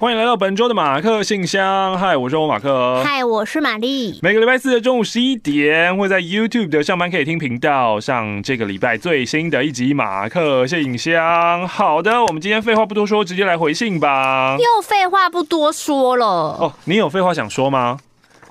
[0.00, 1.98] 欢迎来到本周的马克信箱。
[1.98, 3.02] 嗨，我是欧马克。
[3.04, 4.18] 嗨，我是玛丽。
[4.22, 11.68] 每个礼拜四的中午十一点，会在 YouTube 的上班可以听频道上这个礼拜最新的一集马克信箱。
[11.68, 14.56] 好的，我们今天废话不多说，直接来回信吧。
[14.58, 16.26] 又废话不多说了。
[16.26, 17.98] 哦，你有废话想说吗？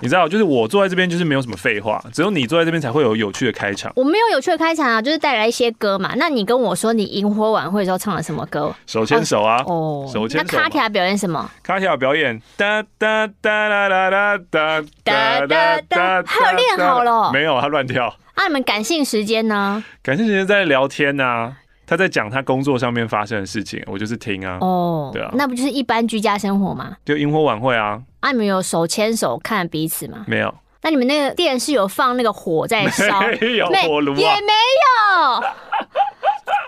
[0.01, 3.91] 你知道，就是我坐在这边，就是没有什么废话，只有你坐在这边才会有有趣的开场。
[3.95, 6.13] 我没有有趣的开场啊，就是带来一些歌嘛。
[6.15, 8.73] 那你跟我说，你萤火晚会的时候唱了什么歌？
[8.87, 9.63] 手牵手啊！
[9.65, 10.47] 哦，手牵手。
[10.51, 11.49] 那卡提亚表演什么？
[11.61, 16.23] 卡提亚表演哒哒哒哒哒哒哒。
[16.25, 17.31] 还有练好了？
[17.31, 18.15] 没有，他乱跳。
[18.35, 19.83] 那你们感性时间呢？
[20.01, 21.57] 感性时间在聊天呐。
[21.89, 24.59] 他在讲他工作上面发生的事情，我就是听啊。
[24.61, 26.95] 哦，对啊，那不就是一般居家生活吗？
[27.03, 27.99] 就萤火晚会啊。
[28.19, 30.23] 啊，你们有手牵手看彼此吗？
[30.27, 30.53] 没有。
[30.83, 33.19] 那你们那个电视有放那个火在烧？
[33.41, 34.53] 没有火炉啊，也没
[34.85, 35.41] 有。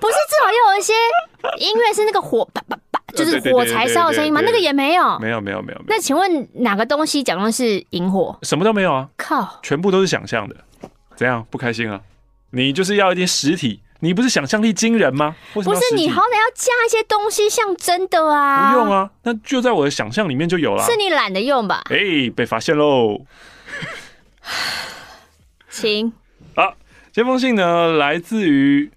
[0.02, 0.92] 不是至少要有一些
[1.60, 4.42] 音乐是那个火啪啪啪，就是火柴烧的声音吗？
[4.44, 5.20] 那个也没有。
[5.20, 5.82] 没有没有没有。
[5.86, 8.36] 那请问哪个东西讲的是萤火？
[8.42, 9.08] 什么都没有啊！
[9.18, 10.56] 靠，全部都是想象的。
[11.16, 12.02] 怎样不开心啊？
[12.50, 13.82] 你就是要一点实体。
[14.02, 15.36] 你不是想象力惊人吗？
[15.54, 15.76] 为什么？
[15.76, 18.72] 不是，你好歹要加一些东西像真的啊！
[18.74, 20.84] 不用啊，那就在我的想象里面就有了。
[20.84, 21.84] 是你懒得用吧？
[21.90, 23.22] 哎、欸，被发现喽！
[25.70, 26.12] 请
[26.56, 26.74] 啊，
[27.14, 28.92] 这封信呢，来自于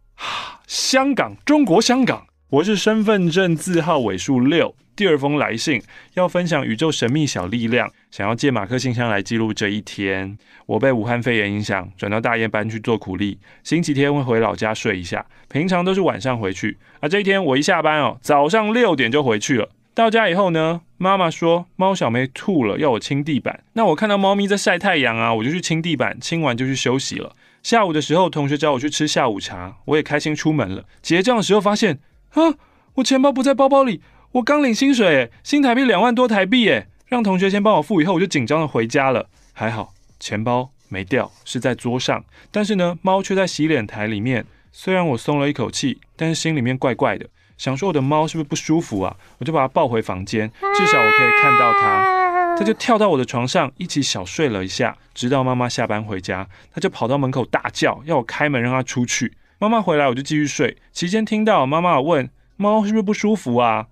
[0.66, 2.26] 香港，中国香港。
[2.50, 4.74] 我是身份证字号尾数六。
[4.96, 5.82] 第二封来信
[6.14, 10.38] 要分享宇宙神秘小力量，想要借马克信箱来记录这一天。
[10.66, 16.78] 我被武汉肺炎影响，转到大雁班去做苦力，星期天会回老家睡一下，平常都是晚上回去。
[17.00, 19.68] 而这一天我一下班哦，早上六点就回去了。
[19.94, 23.64] 到家以后呢，妈妈说猫小妹吐了，要我清地板。
[23.72, 27.34] 那我看到猫咪在晒太阳啊，我就去清地板，清完就去休息了。
[27.64, 30.84] 下午的时候，同学找我去吃下午茶，我也开心出门了。
[31.02, 31.98] 结账的时候发现
[32.30, 32.54] 啊，
[32.94, 34.00] 我钱包不在包包里。
[34.34, 39.28] 我刚领薪水，新台币两万多台币，哎，让同学先帮我付，以后我就紧张的回家了。
[39.52, 44.44] 还好钱包没掉，是在桌上，但是呢，猫却在洗脸台里面。
[44.72, 49.16] 虽然我松了一口气，但是心里面怪怪的，想说我的猫是不是不舒服啊？
[49.38, 52.56] 我就把它抱回房间，至少我可以看到它。
[52.58, 59.34] 它就跳到我的床上，一起小睡了一下，直到妈妈下班回家，它就跑到门口大叫，要我开门让它出去。
[59.60, 60.76] 妈妈回来，我就继续睡。
[60.90, 63.86] 期间听到妈妈问猫是不是不舒服啊？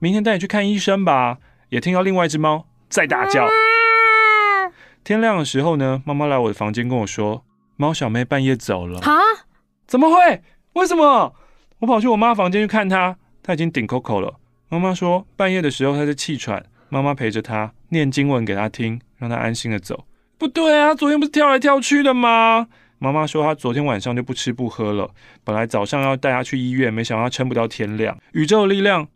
[0.00, 1.38] 明天带你去看医生吧。
[1.68, 3.46] 也听到另外一只猫在大叫。
[5.04, 7.44] 天亮的时候呢，妈妈来我的房间跟我说，
[7.76, 8.98] 猫小妹半夜走了。
[9.00, 9.20] 啊？
[9.86, 10.42] 怎么会？
[10.72, 11.34] 为什么？
[11.78, 14.34] 我跑去我妈房间去看她，她已经顶 Coco 了。
[14.68, 20.04] 妈妈说半夜的时候她在气喘，妈妈陪着她念经文给她听，让她安心的走。
[20.36, 22.66] 不对啊，昨天不是跳来跳去的吗？
[22.98, 25.10] 妈妈说她昨天晚上就不吃不喝了，
[25.44, 28.18] 本来早上要带她去医院，没想到撑不到天亮。
[28.32, 29.06] 宇宙的力量。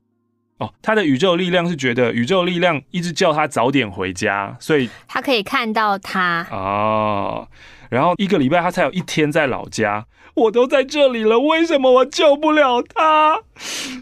[0.58, 7.48] 哦，他的宇宙力量是觉得宇宙力量一直叫他早点回家，所以他可以看到他哦。
[7.90, 13.42] 然后一个礼拜他才有一天在老家，我都在这里了，为什么我救不了他？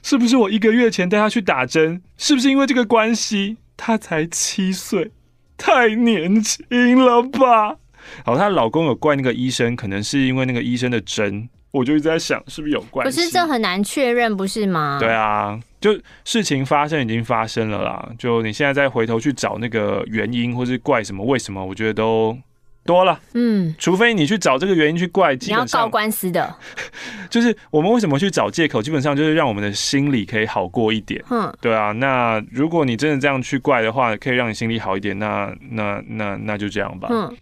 [0.03, 2.03] 是不是我一个月前带他去打针？
[2.17, 3.57] 是不是因为这个关系？
[3.77, 5.11] 他才七岁，
[5.57, 7.77] 太年轻了吧？
[8.25, 11.49] 好，她老公有怪那个医生，可能是因为那个医生的针。
[11.73, 13.19] 我就一直在想，是不是有关系？
[13.19, 14.99] 可是这很难确认，不是吗？
[15.01, 18.09] 对啊，就事情发生已经发生了啦。
[18.19, 22.37] 就你现在再回头去找那个原因，或是怪什么、为什么，我觉得都
[22.85, 23.19] 多了。
[23.33, 26.55] 嗯，除非你去找这个原因去怪，基本上你要告官司的。
[27.31, 28.83] 就是我们为什么去找借口？
[28.83, 31.25] 基本上就是让我们的心理可以好过一点。
[31.31, 31.93] 嗯，对啊。
[31.93, 37.09] 那如果你真的这样去怪的话，可以让你心里好一点，那那那那就这样吧。
[37.11, 37.35] 嗯。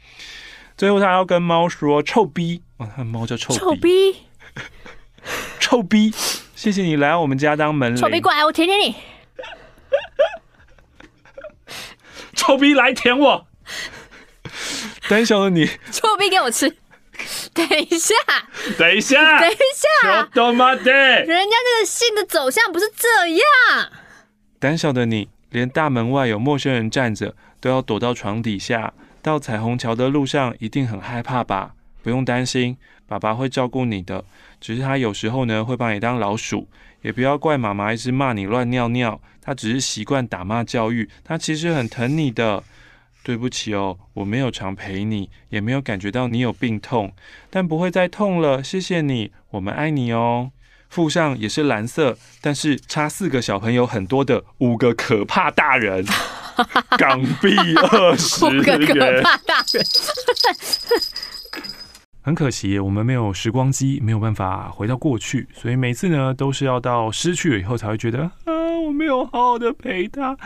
[0.76, 3.60] 最后，他要跟猫说：“臭逼！”哇，他猫叫臭逼。
[3.60, 4.16] 臭逼！
[5.60, 6.10] 臭逼！
[6.56, 8.00] 谢谢你来我们家当门铃。
[8.00, 8.96] 臭逼，过来，我舔舔你。
[12.34, 13.46] 臭逼，来舔我！
[15.10, 15.66] 胆小的你。
[15.92, 16.74] 臭逼，给我吃。
[17.52, 18.14] 等一下，
[18.78, 20.26] 等一下，等一下。
[21.26, 23.92] 人家这个信的走向不是这样。
[24.58, 28.94] 胆小的你，连大门外有陌生人站着，都要躲到床底下。
[29.20, 31.74] 到彩虹桥的路上一定很害怕吧？
[32.02, 32.76] 不用担心，
[33.06, 34.24] 爸爸会照顾你的。
[34.60, 36.68] 只是他有时候呢会把你当老鼠，
[37.02, 39.20] 也不要怪妈妈一直骂你乱尿尿。
[39.42, 42.62] 他只是习惯打骂教育，他其实很疼你的。
[43.22, 47.12] 对不起哦，我没有常陪你，也没有感觉到你有病痛，
[47.50, 48.64] 但不会再痛了。
[48.64, 50.52] 谢谢你，我们爱你哦。
[50.88, 56.04] 附上也是蓝色，但是差四个小朋友很多的五个可怕大人。
[56.96, 58.58] 港币二十元。
[58.58, 59.84] 五个可怕大人。
[62.22, 68.52] 很可惜，我们没有时光机，没有办法回到过去，所以每次呢，都是要到失去了以后才会觉得啊，
[68.86, 70.36] 我没有好好的陪他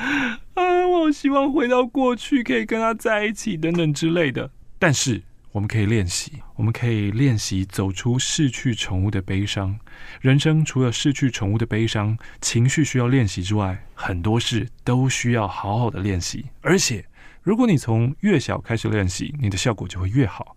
[0.54, 4.48] 啊，我好希望回到过去可以跟他在一起等等之类的。
[4.78, 9.76] 但是我们可以练习，我们可以练习走出失去宠物的悲伤。
[10.20, 16.46] 人生除了失去宠物的悲伤，情绪需要练习之外，很多事都需要好好的练习。
[16.60, 17.04] 而且，
[17.42, 20.56] 如果你从越小开始练习，你的效果就会越好。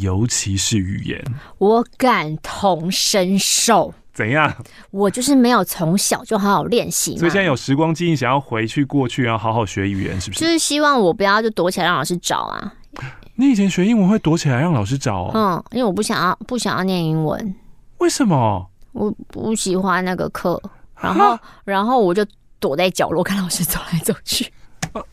[0.00, 1.24] 尤其是语言，
[1.58, 3.94] 我感同身受。
[4.12, 4.54] 怎样？
[4.90, 10.40] 我就是没有从小就好好练习，所以现在有时光机，你想要回去过去，然后好好学语言，是不是？
[10.40, 12.72] 就是希望我不要就躲起来让老师找啊。
[13.34, 15.30] 你以前学英文会躲起来让老师找哦？
[15.34, 17.54] 嗯，因为我不想要不想要念英文。
[17.98, 18.66] 为什么？
[18.92, 20.60] 我不喜欢那个课，
[20.98, 22.24] 然后然后我就
[22.58, 24.50] 躲在角落看老师走来走去。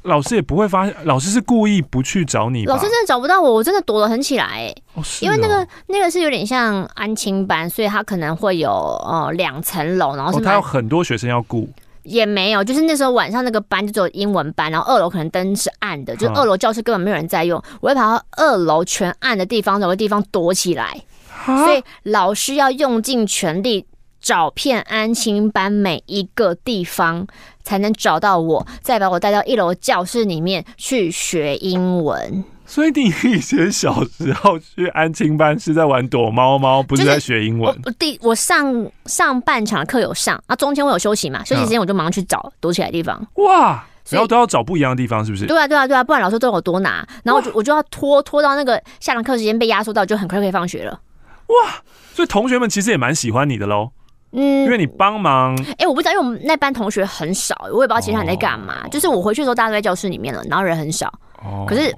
[0.03, 2.65] 老师也不会发现，老师是故意不去找你。
[2.65, 4.75] 老师真的找不到我，我真的躲得很起来哎。
[4.93, 11.69] 哦哦、因为那个那个是有点像安亲班，所以他可能会有呃两层楼，然后他有很多学生要顾。
[12.03, 17.57] 也没有，就是那时候晚上那个班就只有英文班，然后二楼可能灯是暗的，就是二楼教室根本没有人在用。
[17.79, 21.01] 我会跑到二楼全暗的地方，找个地方躲起来。
[21.45, 23.85] 所以老师要用尽全力
[24.23, 27.27] 找遍安亲班每一个地方。
[27.65, 32.43] 才能找到我，再把我带到一楼教室里面去学英文。
[32.65, 37.73] 所以你以前小时候去安亲班是在玩躲猫猫，不是在学英文？
[37.85, 43.25] 我第我上上半场的课有上啊，中间我有休息嘛，休息时间我就马上去找躲起来的地方。
[43.35, 45.45] 哇，然后都要找不一样的地方，是不是？
[45.45, 50.99] 对啊，对啊，对啊，不然老师都有多拿，然后我就我就要拖拖到那个下堂课时间被压缩到，就很快可以放学了。
[51.47, 51.81] 哇，
[52.13, 53.91] 所以同学们其实也蛮喜欢你的喽。
[54.33, 58.81] 嗯，因为你帮忙，哎、欸，我不知道，因为我们那班同学很少，我也不知道其他人在干嘛。
[58.83, 61.07] 哦、就是我回去的时候，大家都在教室里面了，然后人很少。
[61.43, 61.93] 哦，可是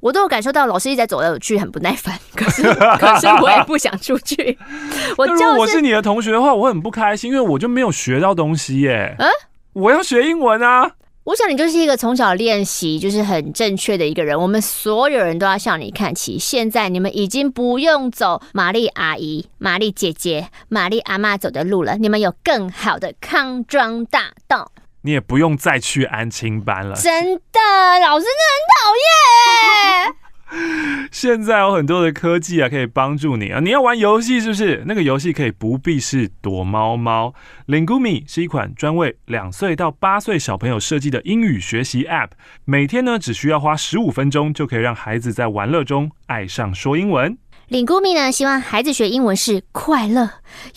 [0.00, 2.16] 我都有感受到老师一直在走来走去，很不耐烦。
[2.34, 2.62] 可是，
[2.98, 4.58] 可是我也不想出去。
[5.18, 9.14] 我教，如果我是你的同学的话，我很不开心，因为我就没有学到东西耶。
[9.18, 9.28] 嗯，
[9.72, 10.92] 我要学英文啊。
[11.24, 16.38] 我想你就是一个从小练习就是很正确的一个人，我们所有人都要向你看齐。
[16.38, 24.72] 现在你们已经不用走玛丽阿姨、玛丽姐姐、玛丽阿妈走的路了，你们有更好的康庄大道。
[25.02, 26.96] 你也不用再去安亲班了。
[26.96, 27.60] 真的，
[28.00, 28.94] 老师真的很讨
[30.06, 30.14] 厌。
[31.20, 33.60] 现在有很多的科技啊，可以帮助你啊。
[33.60, 34.84] 你要玩游戏是不是？
[34.86, 37.34] 那个游戏可以不必是躲猫猫。
[37.66, 42.30] Lingumi 是一款专为两岁到八岁小朋友设计的英语学习 App，
[42.64, 47.36] 每天呢只需要花十五分钟，就可以让孩子在玩乐中爱上说英文。
[47.68, 50.30] Lingumi 呢，希望孩子学英文是快乐、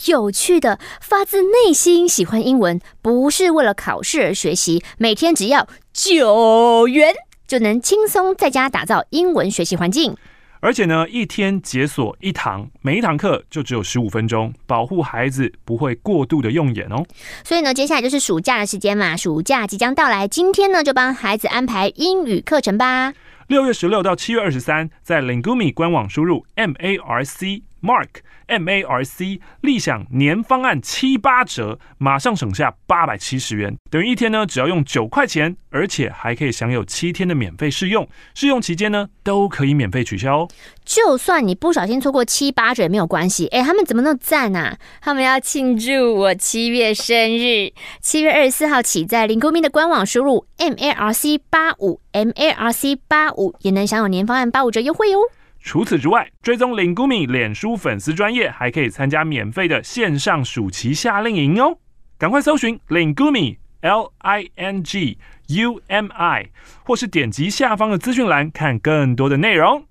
[0.08, 4.84] 有趣的，发自内心喜欢英文，不是为了考试而学习。
[4.98, 7.16] 每天只要九元。
[7.46, 10.16] 就能轻松在家打造英文学习环境，
[10.64, 17.06] 而且呢，一天解锁一堂，每一堂课就只有十五分钟，保护孩子不会过度的用眼哦。
[17.44, 23.14] 所以呢，接下来就是暑假的时间嘛，暑假即将到来，今天呢就帮孩子安排英语课程吧。
[23.48, 28.24] 六月十六到七月二十三，在 Lingumi 官网输入 M A R C Mark。
[28.48, 40.48] M A R C 立享年方案七八折，马上省下八百七十元，等于一天呢只要用九块钱，而且还可以享有七天的免费试用，试用期间呢都可以免费取消哦。
[40.84, 44.78] 就算你不小心错过七八折也没有关系，哎，他们怎么那么赞啊？
[45.02, 47.72] 他们要庆祝我七月生日，
[48.02, 55.20] 七月二十四号起，在 Lingumi 的官网输入 M A R C 八五 M A R C 八五，也能享有年方案八五折优惠哦。
[55.64, 61.78] 除此之外，追踪 Lingumi 脸书粉丝专业，还可以参加免费的线上暑期夏令营哦！
[62.18, 65.18] 赶快搜寻 Lingumi L I N G
[65.48, 66.50] U M I，
[66.84, 69.86] 或是点击下方的资讯栏看更多的内容。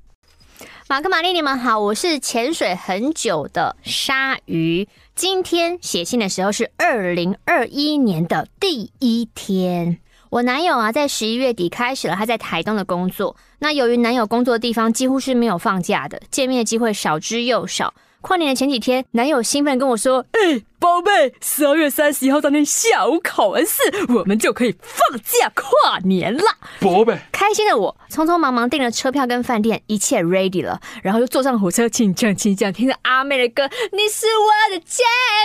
[0.89, 4.87] 马克、玛丽，你们好，我是潜水很久的鲨鱼。
[5.15, 9.99] 今天写信的时候是二零二一年的第一天。
[10.33, 13.37] 我男友啊，在十一月底开始了他在台东的工作。
[13.59, 17.93] 那由于男友工作的地方几乎是没有放假的，见面的机会少之又少。
[18.23, 26.45] 跨年的前几天，男友兴奋跟我说：“哎、欸，宝贝，十二月三十一号当天下午考完试，我们就可以放假跨年了。”
[26.81, 35.03] 宝贝，开心的我匆匆忙忙订了车票跟饭店，一切 ready 了，然后就坐上火车，轻唱轻唱，听着阿妹的歌：“你是我的姐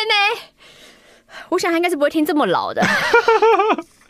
[0.08, 2.82] 妹。”我想他应该是不会听这么老的。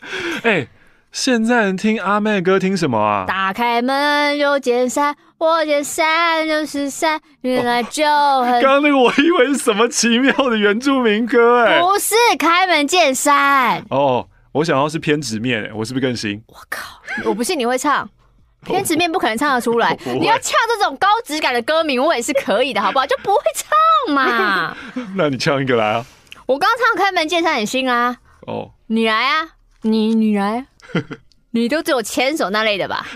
[0.42, 0.68] 哎、欸，
[1.12, 3.24] 现在人听阿妹的歌听什么啊？
[3.26, 8.04] 打开门又见山，我见山就是山，原来就
[8.42, 8.62] 很。
[8.62, 13.84] 刚刚那个我以为是什么奇妙的原住民歌哎、欸，不是开门见山。
[13.90, 16.42] 哦，我想要是偏执面，我是不是更新？
[16.46, 18.08] 我靠，我不信你会唱。
[18.66, 19.96] 偏执面不可能唱得出来。
[20.04, 23.06] 你要唱这种高质感的歌名，我也是可以的，好不好？
[23.06, 24.76] 就不会唱嘛。
[25.16, 26.04] 那你唱一个来啊！
[26.44, 28.16] 我刚唱开门见山很新啊。
[28.48, 29.46] 哦，你来啊，
[29.82, 30.66] 你你来，
[31.52, 33.06] 你都只有牵手那类的吧？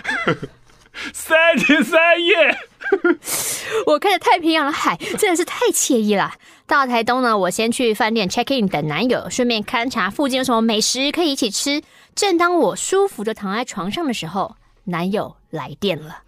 [1.11, 2.57] 三天三夜，
[3.87, 6.33] 我看着太平洋的海真的是太惬意了。
[6.65, 11.81] 到台东呢，我先去饭店 check in 等男友，顺便勘察附近有什么美食可以一起吃。
[12.15, 14.55] 正当我舒服的躺在床上的时候，
[14.85, 16.21] 男友来电了。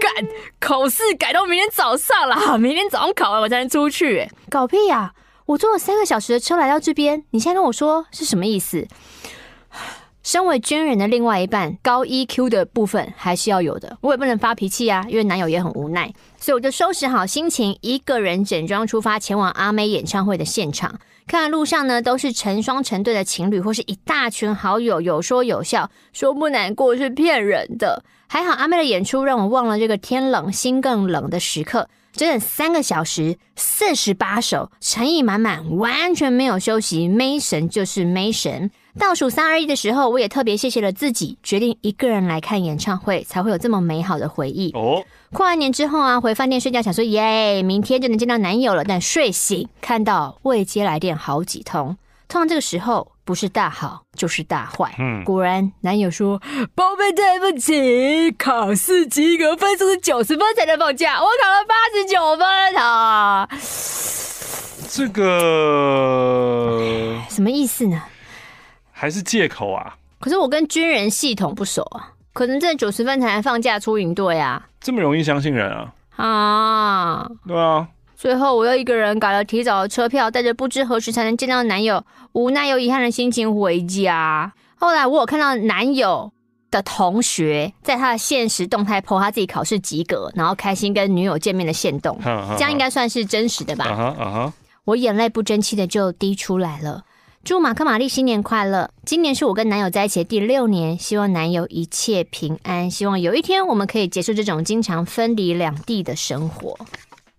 [0.00, 0.28] 干、欸，
[0.60, 4.30] 考试改到明天早上啦，明天早上考完我才能出去。
[4.48, 5.12] 搞屁呀、啊！
[5.46, 8.86] 我坐了三个小时的车来到这边，你现在跟我说是什么意思？
[10.26, 13.96] 身为军人的另外一半，高 EQ 的部分还是要有的。
[14.00, 20.98] 我也不能发脾气啊，因为男友也很无奈，所以我就收拾好心情，一个人整装出发，前往阿妹演唱会的现场。
[21.28, 28.02] 看路上呢，都是成双成对的情侣，或是一大群好友，有说有笑，说不难过是骗人的。
[28.26, 31.88] 还好阿妹的演出让我忘了这个天冷心更冷的时刻。
[32.12, 37.06] 整整三个小时，四十八首，诚意满满，完全没有休息。
[37.06, 38.72] 妹神就是妹神。
[38.98, 44.72] 倒数三二一的时候，我也特别谢谢了自己，决定一个人来看演唱会，才会有这么美好的回忆。
[44.72, 48.82] 哦，过完年之后啊，回饭店睡觉，想说耶，明天就能见到男友了。
[48.84, 54.94] 但睡醒看到未接来电好几通，通常这个时候不是大好就是大坏。
[54.98, 56.40] 嗯，果然男友说
[56.74, 63.46] ：“宝贝，对不起，考试及格分数是九十分才能放假，我考了八十九分啊。”
[64.88, 66.80] 这个
[67.28, 68.02] 什么意思呢？
[68.98, 69.94] 还是借口啊？
[70.18, 74.66] 可是我跟军人系统不熟啊，可能这九十分才能放假出营队啊。
[74.80, 75.92] 这么容易相信人啊？
[76.16, 77.86] 啊，对啊。
[78.16, 84.50] 最后我又一个人改了提早的车票，带着不知何时才能见到男友，无奈又遗憾的心情回家。
[84.76, 86.32] 后来我有看到男友
[86.70, 92.18] 的同学在他的现实动态 po 他自己考试及格，然后开心跟女友见面的现动，
[92.56, 93.84] 这样应该算是真实的吧？
[93.84, 94.52] 啊哈啊哈！
[94.86, 97.02] 我眼泪不争气的就滴出来了。
[97.46, 98.90] 祝马克玛丽新年快乐！
[99.04, 106.76] 今年是我跟男友在一起的第六年，希望男友一切平安，希望有一天我们可以结束这种经常分离两地的生活。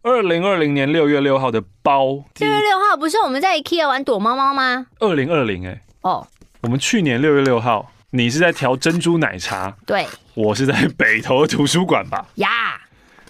[0.04, 2.06] 二零二零年六月六号的包，
[2.38, 4.86] 六月六号不是我们在 IKEA 玩躲猫猫吗？
[5.00, 6.26] 二零二零哎，哦，
[6.62, 12.26] 我们去年六月六号，你是在调珍珠奶茶，对，我是在北投图书馆吧？
[12.36, 12.80] 呀。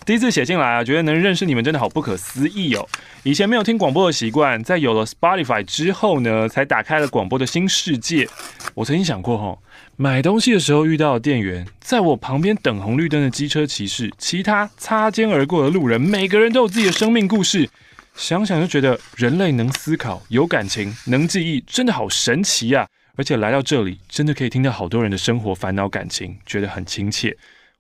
[0.08, 2.88] 第一次写进来啊，觉得能认识你们真的好不可思议哦。
[3.24, 8.26] 以前没有听广播的习惯，在有了 Spotify 之后呢，才打开了广播的新世界。
[8.74, 9.60] 我曾经想过哈，
[9.98, 17.70] 买东西的时候遇到的店员，在我旁边等红绿灯的机车骑士，其他擦肩而过的路人，每个人都有自己的生命故事。
[18.16, 22.88] 想想就觉得人类能思考、有感情、能记忆，真的好神奇呀！
[23.18, 27.36] 而且来到这里，真的可以听到好多人的生活、烦恼、感情，觉得很亲切。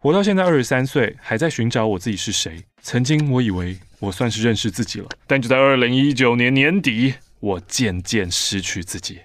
[0.07, 2.63] 活到现在二十三岁，还在寻找我自己是谁。
[2.81, 9.19] 曾经我以为我算是认识自己了，但就在二零一九年年底，我渐渐失去自己。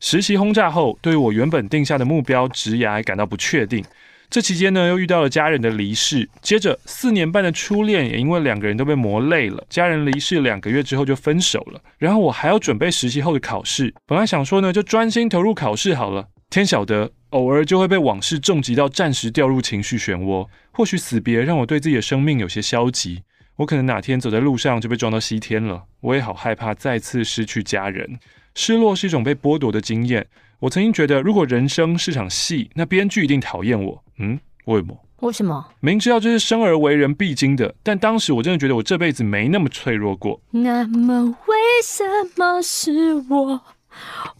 [0.00, 3.84] 实习轰炸后，对于我原本定下的目标职涯感到不确定。
[4.30, 11.82] 这期间呢，又遇到了家人的离世，接着四年半的初恋也因为两个人都被磨累了，家人离世两个月之后就分手了。
[11.98, 16.28] 然后我还要准备实习后的考试，本来想说呢，就专心投入考试好了。
[16.48, 17.10] 天晓得。
[17.32, 20.46] 偶尔就会被往事重击到，暂时掉入情绪漩涡。
[20.70, 23.22] 或许死别让我对自己的生命有些消极。
[23.56, 25.84] 我可能哪天走在路上就被撞到西天了。
[26.00, 28.18] 我也好害怕再次失去家人。
[28.54, 30.26] 失落是一种被剥夺的经验。
[30.60, 34.04] 我曾经觉得，如果人生是场戏，那编剧一定讨厌我。
[34.18, 34.98] 嗯，为什么？
[35.20, 35.68] 为什么？
[35.80, 40.40] 明知道这是生而为人必经的，但当时我真的觉得我这辈子没那么脆弱过。
[40.50, 42.04] 那么为什
[42.36, 43.62] 么是我？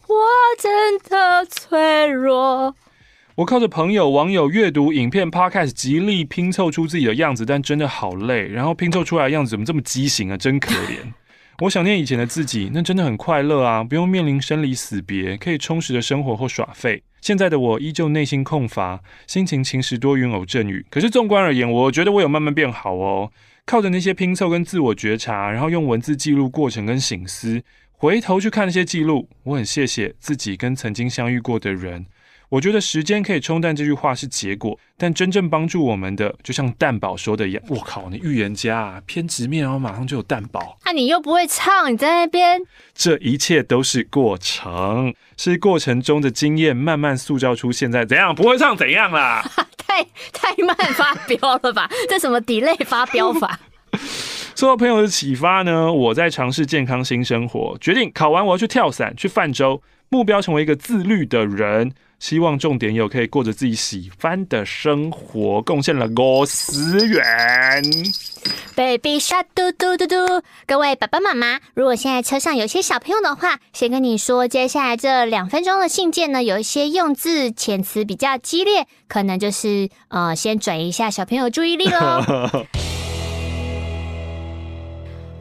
[0.08, 0.16] 我
[0.58, 2.74] 真的脆弱。
[3.36, 8.46] 我靠着朋友、网友、阅读、影片、Podcast，极力拼凑出自己的样子，但真的好累。
[8.48, 10.36] 然后拼凑出来的样子怎么这么畸形啊？
[10.36, 10.98] 真可怜。
[11.60, 17.02] 我想念以前的自己，那真的很快乐啊，不用面临生离死别，可以充实的生活或耍废。
[17.20, 20.84] 现在的我依旧内心空乏，心情晴时多云偶阵雨。
[20.90, 23.30] 可是纵观而言，我觉得我有慢慢变好哦。
[23.64, 27.62] 靠着那些拼凑跟自我觉察，然后用文字记录过程跟醒思，
[28.02, 32.04] 回头去看那些记录，我很谢谢自己跟曾经相遇过的人。
[32.48, 37.62] 我觉得时间可以冲淡这句话是结果，但真正帮助我们的，就像蛋宝说的一样。
[37.68, 40.76] 我靠，你预言家啊，偏执面，然后马上就有蛋宝。
[40.84, 42.60] 那、啊、你又不会唱，你在那边。
[42.92, 49.48] 这一切都是过程，是过程中的经验慢慢塑造出现在怎样不会唱怎样啦。
[49.78, 51.88] 太太慢发飙了吧？
[52.08, 53.60] 这什么 delay 发飙法？
[54.54, 61.92] 受到朋友的启发呢，我在尝试健康新生活，决定考完我要去跳伞、去泛舟，目标成为一个自律的人。
[62.18, 67.82] 希望重点有可以过着自己喜欢的生活，贡献了五十元。
[68.76, 82.22] Baby shark 嘟嘟嘟嘟，各位爸爸妈妈，如果现在车上有些小朋友的话，先跟你说，接下来这两分钟的信件呢，有一些用字遣词比较激烈，可能就是呃，先转移一下小朋友注意力喽。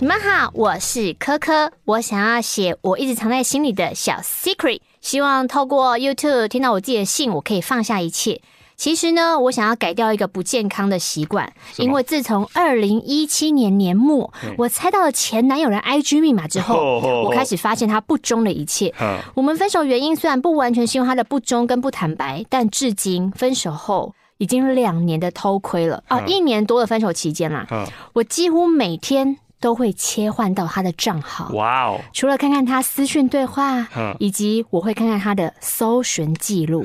[0.02, 8.42] 你们好，我是柯柯，我想要写我一直藏在心里的小 secret，希望透过 YouTube 听到我自己的信，我可以放下一切。
[8.76, 18.92] 其实呢，我想要改掉一个不健康的习惯，因为自从二零一七年年末，我猜到了前男友的 IG 密码之后，我开始发现他不忠的一切。
[19.36, 27.68] 我们分手原因虽然不完全是因为他的不忠跟不坦白，但至今分手后已经两年的偷窥了啊，一年多的分手期间啦，
[28.14, 29.38] 我几乎每天。
[29.62, 32.02] 都会切换到他的账号，哇哦！
[32.12, 33.88] 除了看看他私讯对话，
[34.20, 36.84] 以及我会看看他的搜寻记录。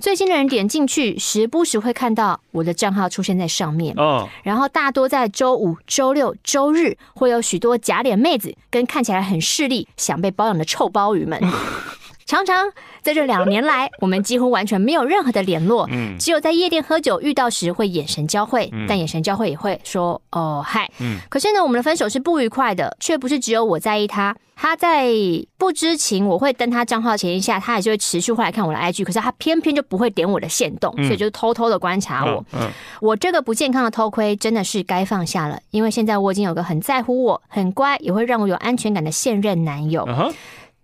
[0.00, 3.94] 最近的人点进去，时不时会看到我的账号出现在上面。
[4.42, 11.38] 然后大多在周五、周六、周日，会有许多假脸妹子跟看起来很势利、想被包养的臭包鱼们。
[12.26, 25.12] 常常在这两年来，我们几乎完全没有任何的联络，嗯，只有在夜店喝酒遇到时会眼神交汇，但眼神交汇也会说哦嗨，嗯，可是呢，我们的分手是不愉快的，却不是只有我在意他，他在
[25.58, 40.08] 不知情，我会登他账号前一下，他也就会持续会来看我的 IG，可是他偏偏就不会点我的线动，所以就偷偷的观察我，嗯，我这个不健康的偷窥真的是该放下了，因为现在我已经有个很在乎我、很乖，也会让我有安全感的现任男友，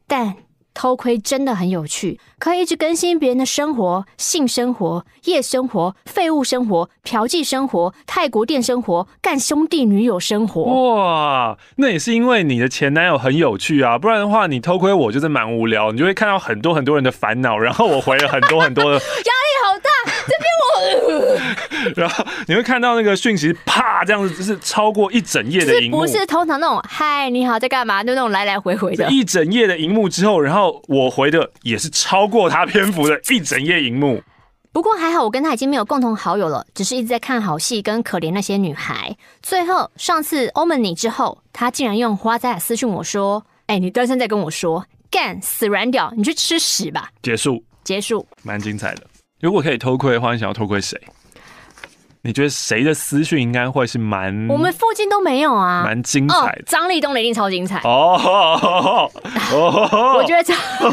[0.06, 0.36] 但。
[0.72, 10.62] 偷窥真的很有趣，可以一直更新别人的生活、性生活、夜生活、废物生活、嫖妓生活、泰国店生活、干兄弟女友生活。
[10.62, 18.92] 哇，那也是因为你的前男友很有趣啊，不然的话，你偷窥我就是蛮无聊，你就会看到很多很多人的烦恼，然后我回了很多很多的。
[18.98, 19.90] 压力好大，
[20.26, 21.59] 这边我，
[21.96, 28.02] 然后你会看到那个讯息，啪，这样子就是超过一整页的荧幕，不是通常那种嗨，你好，在干嘛？
[28.02, 34.22] 就那种来来回回的，一整页的荧幕之后，然后我回的也是超过他篇幅的一整页荧幕。
[34.72, 39.16] 不过还好，我跟他已经没有共同好友了，只是一直在看好戏跟可怜那些女孩。
[39.42, 49.02] 最后上次欧门你之后，他竟然用花仔私讯我说：“哎，你单身在跟我说，干死软屌，你去吃屎吧！”结束，结束，蛮精彩的。
[49.40, 50.96] 如果可以偷窥的话，你想要偷窥谁？
[52.22, 54.46] 你觉得谁的私讯应该会是蛮……
[54.48, 56.62] 我们附近都没有啊，蛮精彩的。
[56.66, 59.10] 张立东的一定超精彩哦！
[60.16, 60.52] 我觉得这，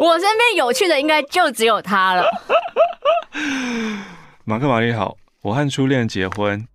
[0.00, 2.24] 我身边有趣的应该就只有他了。
[4.44, 6.66] 马克·玛丽好，我和初恋结婚。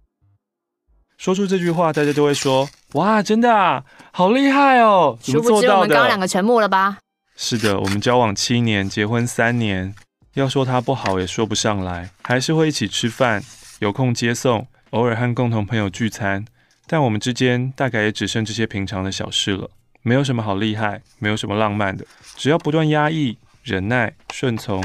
[1.18, 5.76] 说出这句话，大家都会说：“哇，真的啊，好厉害哦！”怎么做到的？
[5.76, 7.00] 我们刚刚两个沉默了吧？
[7.36, 9.94] 是的，我们交往七年，结婚三年，
[10.34, 13.44] 要说他不好也说不上来，还是会一起吃饭，
[13.80, 16.46] 有空接送，偶尔和共同朋友聚餐，
[16.88, 19.70] 但我们之间大概也只剩这些平常的小事了，
[20.02, 22.06] 没有什么好厉害，没有什么浪漫的，
[22.38, 24.84] 只要不断压抑、忍耐、顺从，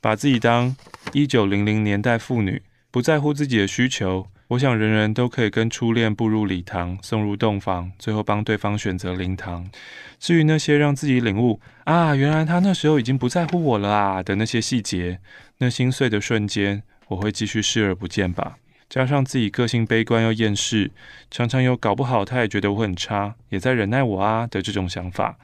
[0.00, 0.74] 把自己当
[1.12, 4.26] 一九零零年代妇女，不在乎自己的需求。
[4.48, 9.70] 我想，人人都可以跟初恋步入礼堂，送入洞房，最后帮对方选择灵堂。
[10.18, 15.18] 至于那些让自己领悟啊，原来他那时候已经不在乎我了啊的那些细节，
[15.58, 18.58] 那心碎的瞬间，我会继续视而不见吧。
[18.90, 20.90] 加上自己个性悲观又厌世，
[21.30, 25.38] 常常有搞不好他也觉得我很差，也在忍耐我啊的这种想法。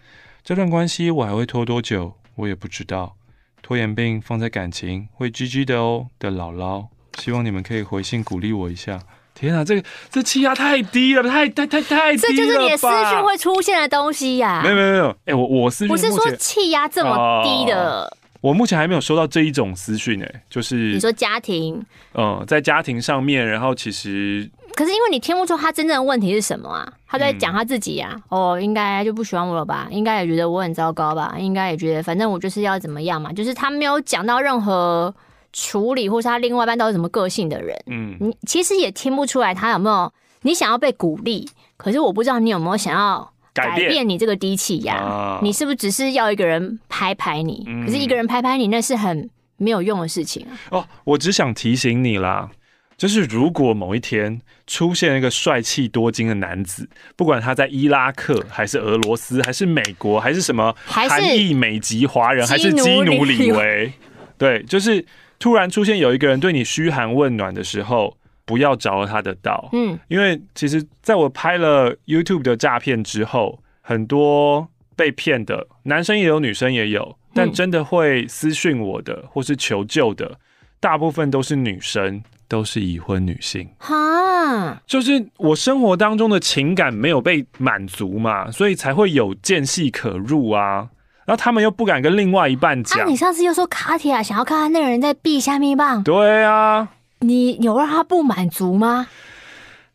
[0.44, 3.16] 这段关系我还会拖多久，我也不知道。
[3.62, 6.88] 拖延病放在感情会 GG 的哦的姥姥。
[7.18, 8.98] 希望你们可以回信鼓励我一下。
[9.32, 12.28] 天啊，这个这气压太低了，太太太太低了。
[12.28, 14.62] 这就是你的私讯会出现的东西呀、啊。
[14.62, 18.16] 没有没有没有，哎、欸，我我私讯不是说气压这么低的、哦。
[18.42, 21.82] 我目前还没有收到这一种私讯，哎，就是你说家庭，
[22.14, 26.92] 嗯，在家庭上面，然后其实，可是因为你听不出他真正的问题是什么啊？
[27.06, 28.16] 他在讲他自己呀、啊。
[28.16, 29.88] 嗯、哦，应该就不喜欢我了吧？
[29.90, 31.34] 应该也觉得我很糟糕吧？
[31.38, 33.32] 应该也觉得反正我就是要怎么样嘛？
[33.32, 35.14] 就是他没有讲到任何。
[35.52, 47.64] 处理，或是他另外一半到底什么个性的人，嗯，你其实也听不出来他有没有你想要被鼓励，可是我不知道你有没有想要改变你这个低气压，啊、你是不是只是要一个人拍拍你？
[47.66, 50.54] 嗯、可是一个人拍拍你那是很没有用的事情啊。
[50.70, 52.48] 哦，我只想提醒你啦，
[52.96, 63.92] 就是如果某一天出现一个帅气多金的男子，不管他在伊拉克还是俄罗斯还是美国还是什么，韩裔美籍华人还是基努里维，
[64.38, 65.04] 对，就是。
[65.40, 69.70] 突然出现有一个人对你嘘寒问暖的时候，不要着了他的道。
[69.72, 80.38] 嗯，因为其实在我拍了 YouTube 的诈骗之后，很多被骗的男生也有，女生也有，但真的会私讯我的或是求救的，
[80.78, 83.66] 大部分都是女生，都是已婚女性。
[83.78, 90.90] 哈，就是我生活当中的情感没有被满足嘛，所以才会有间隙可入啊。
[91.30, 93.02] 然后他们又不敢跟另外一半讲。
[93.02, 96.88] 啊，你上次又说卡提亚想要看看那个人在避下面棒，对啊，
[97.20, 99.06] 你有让他不满足吗？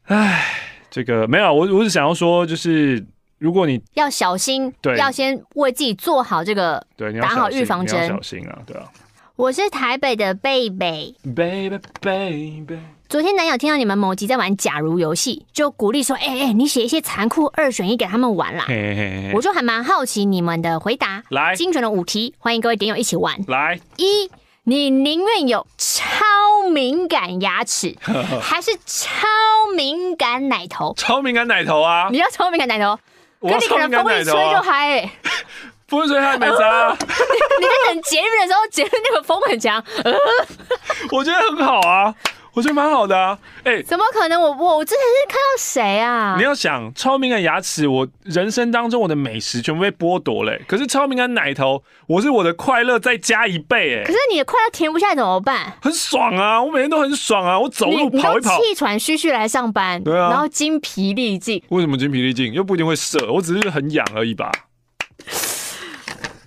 [0.05, 0.45] 唉，
[0.89, 3.05] 这个没有，我我是想要说，就是。
[3.37, 8.89] 如果你要小心，对，要先为自己做好这个，对，打好预防针，小心啊，对啊。
[9.35, 12.79] 我是台北的贝贝，贝贝贝贝。
[13.15, 18.65] 昨天男友听到你们某集在玩假如游戏，就鼓励说：“哎、欸、哎、欸，你写一些残酷二选一给他们玩啦。
[18.67, 21.23] 嘿嘿嘿”我就还蛮好奇你们的回答。
[21.29, 23.33] 来，精准的五题，欢迎各位点友一起玩。
[23.47, 24.29] 来，一，
[24.63, 27.95] 你宁愿有超敏感牙齿，
[28.43, 29.25] 还是超
[29.77, 30.93] 敏感奶头？
[30.97, 32.09] 超敏感奶头啊！
[32.11, 32.99] 你要超敏感奶头？
[33.39, 35.11] 跟你可能风一吹就嗨、欸，
[35.87, 36.89] 风一吹嗨没差。
[36.99, 39.81] 你在等节日的时候，节日那个风很强。
[41.13, 42.13] 我觉得很好啊，
[42.55, 43.37] 我觉得蛮好的啊。
[43.63, 44.51] 哎、欸，怎么可能我？
[44.55, 46.35] 我我之前是看到谁啊？
[46.37, 50.61] 你要想超敏感牙齿，我人生当中我的美食全部被剥夺嘞。
[50.67, 54.03] 可是超敏感奶头，我是我的快乐再加一倍哎。
[54.03, 55.73] 可是你的快乐停不下来怎么办？
[55.81, 61.61] 很爽啊，我每天都很爽啊，我走路跑一跑，气喘吁吁来上班，对啊，然后精疲力尽。
[61.69, 62.53] 为什么精疲力尽？
[62.53, 64.49] 又不一定会射，我只是很痒而已吧。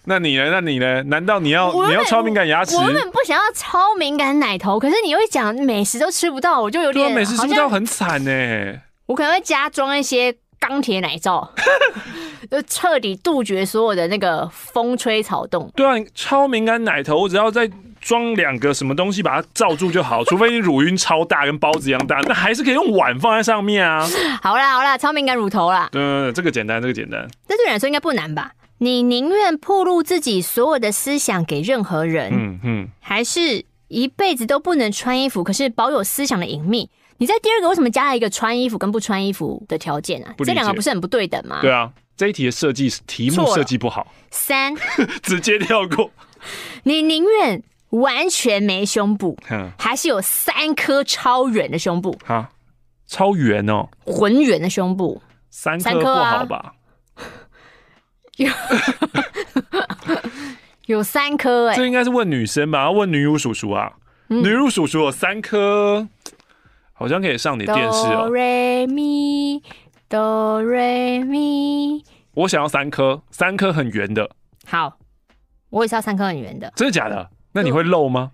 [0.09, 0.49] 那你呢？
[0.51, 1.03] 那你呢？
[1.05, 2.75] 难道你要你要超敏感牙齿？
[2.77, 8.75] 我根本不想要超敏感奶头，可是你又讲美食都吃不到，我就有点美食吃不到很惨呢。
[9.07, 11.53] 我可能会加装一些钢铁奶罩，
[12.51, 15.71] 就彻底杜绝所有的那个风吹草动。
[15.77, 24.07] 对啊，超敏感奶头，我只要再装两个什么东西把它罩住就好，除非你乳晕超大，跟包子一样大，那还是可以用碗放在上面啊。
[24.43, 25.89] 好啦好啦，超敏感乳头啦。
[25.93, 27.29] 对对对，这个简单，这个简单。
[27.47, 28.51] 这对你来说应该不难吧？
[28.79, 36.89] 你宁愿暴露自己所有的思想给任何人，嗯嗯，还是一辈子都不能穿衣服，可是保有思想的隐秘？
[37.19, 40.33] 你在第二个为什么加了一个穿衣服跟不穿衣服的条件啊？
[40.39, 41.59] 这两个不是很不对等吗？
[41.61, 44.07] 对啊，这一题的设计题目设计不好。
[44.31, 44.73] 三，
[45.23, 46.11] 直接跳过。
[46.85, 47.61] 你宁愿
[47.91, 49.37] 完全没胸部，
[49.77, 52.17] 还是有三颗超圆的胸部？
[52.25, 52.51] 哈，
[53.09, 56.75] 超圆哦，浑圆的胸部，三颗不好吧？
[58.39, 58.49] 有
[60.97, 62.85] 有三颗哎，这应该是问女生吧？
[62.85, 63.93] 要问女乳叔叔啊，
[64.29, 66.09] 嗯、女乳叔叔有三颗，
[66.93, 68.23] 好像可以上你电视哦。
[68.23, 69.63] 哆瑞咪
[70.09, 72.03] 哆瑞咪，
[72.35, 74.31] 我想要三颗，三颗很圆的。
[74.67, 74.99] 好，
[75.71, 76.73] 我也是要三颗很圆的。
[76.75, 77.29] 真的假的？
[77.53, 78.33] 那你会漏吗？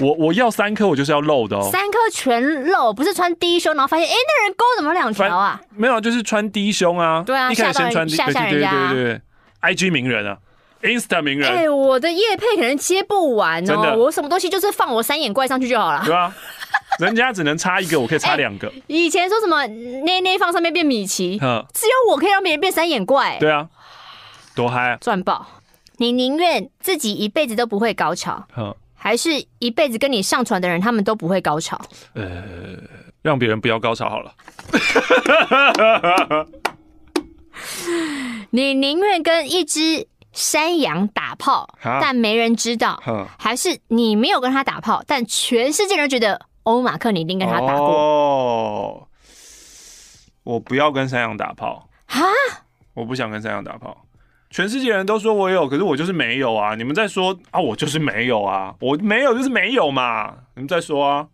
[0.00, 1.68] 我我要三颗，我就是要露的哦。
[1.70, 5.60] 三颗全露，不是穿低胸，然后发现哎、欸，那人沟怎么两条啊？
[5.76, 7.22] 没有，就是穿低胸啊。
[7.24, 8.70] 对啊，一开始先穿低，吓吓人家。
[8.70, 9.20] 对对对对
[9.60, 10.38] ，IG 名人啊
[10.82, 11.48] ，Insta 名人。
[11.48, 13.96] 哎、欸，我的叶配可能接不完哦。
[13.98, 16.02] 我什么东西就是放我三眼怪上去就好了。
[16.04, 16.34] 对啊，
[16.98, 18.74] 人家只能插一个，我可以插两个、欸。
[18.88, 23.36] 以前说什么内内放上面变米奇，只有我可以让别人变三眼怪。
[23.38, 23.68] 对啊，
[24.54, 24.96] 多嗨啊！
[25.00, 25.46] 赚爆！
[25.98, 28.46] 你宁愿自己一辈子都不会高潮。
[29.02, 31.76] 还是一辈子跟你上床的人，他们都不会高潮。
[32.14, 32.44] 呃，
[33.20, 34.32] 让别人不要高潮好了。
[38.50, 47.88] 你宁愿跟一只山羊打炮，但没人知道，哈还是你没有跟他打炮，但全世界人觉得欧马克你一定跟他打过？
[47.88, 49.08] 哦，
[50.44, 51.88] 我不要跟山羊打炮。
[52.06, 52.22] 哈？
[52.94, 54.04] 我不想跟山羊打炮。
[54.52, 56.74] 全世界人都说我有，可是我就是没有啊！
[56.74, 60.30] 你们在说啊，我就是没有啊，我没有就是没有嘛！
[60.54, 61.26] 你们在说啊，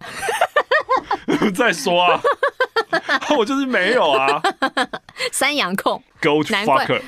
[1.27, 2.23] 你 们在说啊，
[3.37, 4.41] 我就是没有啊！
[5.33, 7.03] 三羊控，Go to fucker。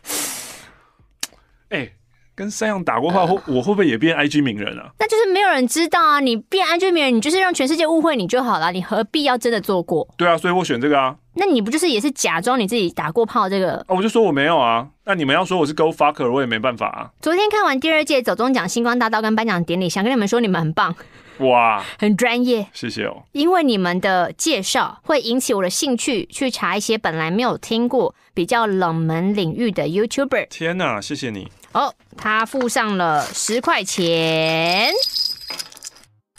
[1.70, 1.92] 哎。
[2.40, 4.90] 跟山羊打过话，我我会不会也变 IG 名人啊？
[4.98, 6.20] 那就是没有人知道啊！
[6.20, 10.08] 你变 IG 名人，你就是让全世界误会你就好了，你何必要真的做过？
[10.16, 11.14] 对啊，所以我选这个啊。
[11.34, 13.74] 那你不就是也是假装你自己打过炮这个？
[13.86, 14.88] 啊，我就说我没有啊。
[15.04, 17.10] 那你们要说我是 Go Fucker，我也没办法啊。
[17.20, 20.94] 昨天看完第二届走中奖星光大道跟颁奖典礼，想跟你们说你们很棒，
[21.40, 23.24] 哇，很专业，谢谢哦。
[23.32, 30.46] 因为你们的介绍会引起我的兴趣，去查一些本来没有听过比较冷门领域的 YouTuber。
[30.48, 31.46] 天哪，谢谢你。
[31.72, 34.90] 哦，他付上了十块钱。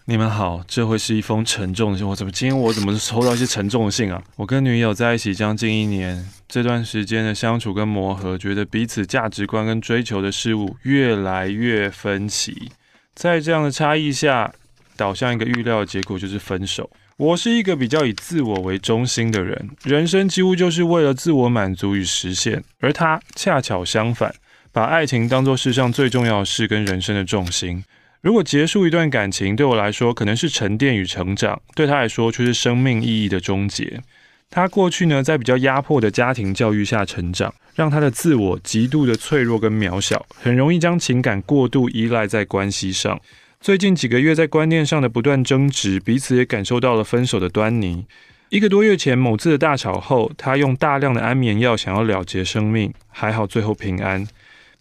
[0.04, 2.06] 你们好，这会是一封沉重的信。
[2.06, 4.22] 我怎么今天我怎么收到一些沉重的信啊？
[4.36, 12.70] 我跟女友在一起将近一年，这段时间的相处跟磨合，觉得彼此价值观跟追求的事物越来越分歧。
[13.16, 14.54] 在这样的差异下，
[14.98, 16.90] 导向一个预料的结果就是分手。
[17.16, 24.34] 我是一个比较以自我为中心的人，人生几乎就是为了自我满足与实现，而他恰巧相反。
[24.74, 27.84] 把爱情当作世上最重要的事跟人生的重心。
[28.22, 34.02] 如果结束一段感情，对我来说可能是沉淀与成长，对他来说却是生命意义的终结。
[34.50, 43.20] 他过去呢，在比较压迫的家庭教育下成长，让他的自我极度的脆弱跟渺小，很容易将情感过度依赖在关系上。
[43.60, 48.06] 最近几个月在观念上的不断争执，彼此也感受到了分手的端倪。
[48.50, 54.28] 一个多月前某次的大吵后，他用大量的安眠药想要了结生命，还好最后平安。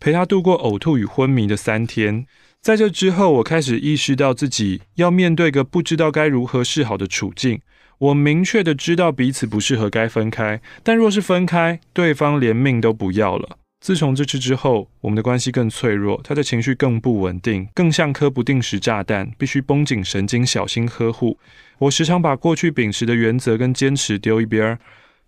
[0.00, 2.26] 陪他度过呕吐与昏迷的三天。
[2.62, 7.60] 在这之后，我开始意识到自己要面对个不知道该如何是好的处境。
[7.98, 13.58] 我明确的知道彼此不适合该分开，但若是分开，对方连命都不要了。
[13.82, 21.38] 自从这次之后，我们的关系更脆弱，他的情绪更不稳定，更像颗不定时炸弹，必须绷紧神经，小心呵护。
[21.78, 24.78] 我时常把过去秉持的原则跟坚持丢一边儿，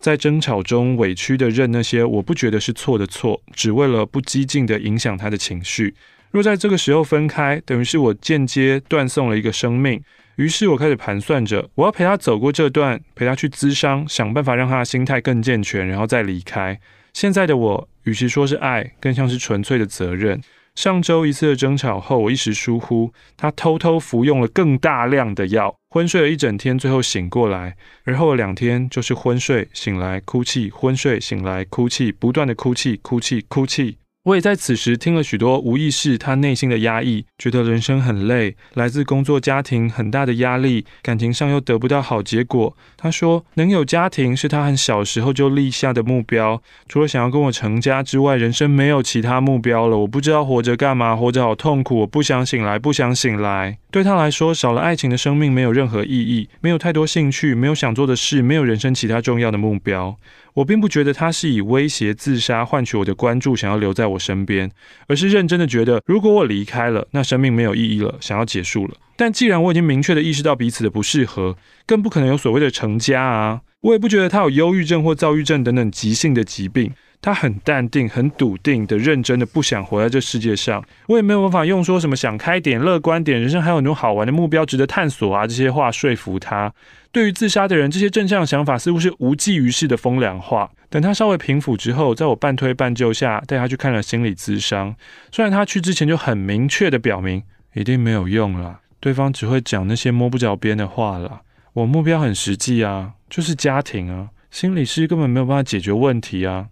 [0.02, 5.94] 在争吵中委屈的认那些我不觉得是错的错，只为了不激进的影响他的情绪。
[6.32, 10.02] 若在这个时候分开，等于是我间接断送了一个生命。
[10.36, 16.78] 于是我开始盘算着，我要陪他走过这段，陪他去咨商，想办法让他的心态更健全，然后再离开。
[17.14, 17.88] 现在的我。
[18.04, 20.40] 与其说是爱，更像是纯粹的责任。
[20.74, 27.76] 上周一次的争吵后，我一时疏忽，他偷偷服用了更大量的药，昏睡了一整天，最后醒过来。
[28.04, 33.98] 而后两天就是昏睡、醒来、哭泣、昏睡、醒来、哭泣，不断的哭泣、哭泣、哭泣。
[34.24, 42.76] 我也在此时听了许多无意识他内心的压抑，觉得人生很累，来自工作家庭很大的压力，感情上又得不到好结果。
[42.96, 49.98] 他说能有家庭是他很小时候就立下的目标，除了想要跟我成家之外，人生没有其他目标了。
[49.98, 53.76] 我不知道活着干嘛，活着好痛苦，我不想醒来，不想醒来。
[53.90, 60.16] 对他来说，少了爱情的生命没有任何意义，没有太多兴趣，没有想做的事，没有人生其他重要的目标。
[60.54, 64.70] 我并不觉得他是以威胁自杀换取我的关注，想要留在我身边，
[65.06, 68.94] 而是认真的觉得，如果我离开了，那生命没有意义了，想要结束了。
[69.16, 73.60] 但既然我已经明确的意识到彼此的不适合，更不可能有所谓的成家啊！
[73.80, 76.92] 我也不觉得他有忧郁症或躁郁症等等急性的疾病。
[77.22, 80.84] 他很淡定、很笃定的、认真的，不想活在这世界上。
[81.06, 86.74] 我也没有办法用说什么想开点、乐观点，人生还有很多好玩的目标值得探索啊这些话说服他。
[87.12, 90.68] 对于自杀的人，这些正向想法似乎是无济于事的风凉话。
[90.90, 94.94] 等他稍微平复之后，在我半推半就下，带他去看了心理咨商。
[95.30, 97.42] 虽然他去之前就很明确的表明，
[97.74, 101.42] 一定没有用了，对方只会讲那些摸不着边的话了。
[101.74, 106.66] 我目标很实际啊，就是家庭啊，心理师根本没有办法解决问题啊。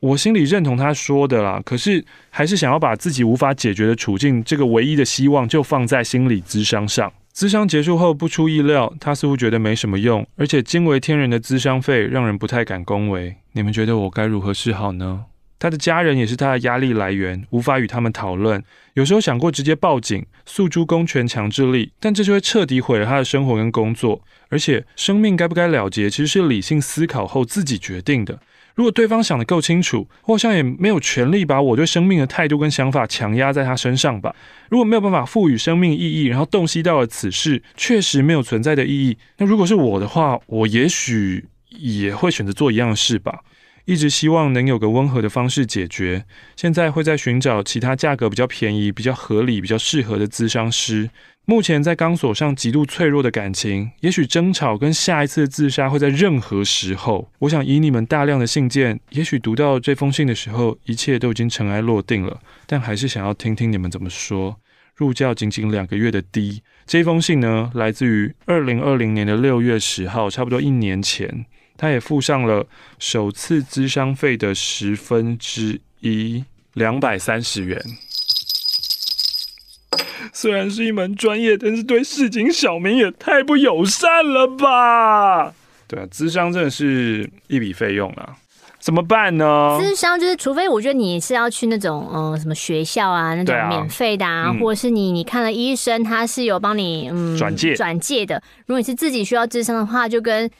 [0.00, 7.12] 我心里认同他说的啦，可是还是想要把自己无法解决的处境，这个唯一的希望就放在心理咨商上。
[7.34, 13.36] 咨商结束后，不出意料，他似乎觉得没什么用，而且惊为天人的咨商费让人不太敢恭维。
[13.52, 15.24] 你们觉得我该如何是好呢？
[15.58, 18.62] 他的家人也是他的压力来源，无法与他们讨论。
[18.92, 24.20] 有时候想过直接报警，诉诸公权强制力，但这就会彻底毁了他的生活跟工作。
[24.48, 28.38] 而且，生命该不该了结，其实是理性思考后自己决定的。
[28.76, 34.36] 如果对方想的够清楚，我好像也没有权利把我对生命的态度跟想法强压在他身上吧。
[34.68, 43.40] 如果没有办法赋予生命意义，然后洞悉到了此事确实没有存在的意义，那如果是我的话，我也许也会选择做一样的事吧。
[43.86, 46.24] 一直希望能有个温和的方式解决，
[46.56, 51.08] 现在会在寻找其他价格比较便宜、比较合理、比较适合的咨商师。
[51.44, 57.30] 目前在钢索上极度脆弱的感情，也许争吵跟下一次自杀会在任何时候。
[57.38, 62.40] 我想以你们大量的信件，也许读到这封信的时候，一切都已经尘埃落定了。
[62.66, 64.56] 但还是想要听听你们怎么说。
[64.96, 71.46] 入教仅仅两个月的 D，这封信呢，来自于二零二零年的六月十号，差不多一年前。
[71.76, 72.66] 他也付上了
[72.98, 77.80] 首次咨商费的十分之一，两百三十元。
[80.32, 85.54] 虽然是一门专业，但是对市井小民也太不友善了吧？
[85.86, 88.36] 对啊，咨商真的是一笔费用啊，
[88.78, 89.78] 怎么办呢？
[89.80, 98.42] 咨商就是，除非我觉得你是要去那种嗯、呃、什么学校啊，那种免费的啊，啊嗯、或者是你你看了医生，他是有帮你嗯转介转介的。
[98.66, 100.50] 如果你是自己需要咨商的话，就跟。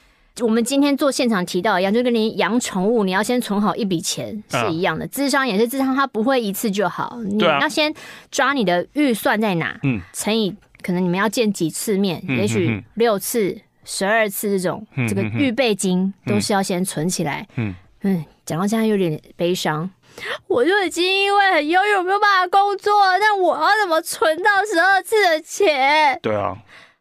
[0.41, 5.07] 我们今天做现场提到一样，就跟你养宠物，你要先存好一笔钱是一样的。
[5.07, 7.93] 智商也是智商，它不会一次就好，你要先
[8.31, 17.47] 抓你的预算在哪，嗯，乘以可能你们要见几次面，也许六次、十二次这种，这个预备金都是要先存起来。
[17.55, 17.73] 嗯。
[18.03, 19.89] 嗯，讲到现在有点悲伤，
[20.45, 26.17] 我就已经因为很忧郁，我没有办法工作，那我要怎么存到十二次的钱？
[26.21, 26.55] 对啊，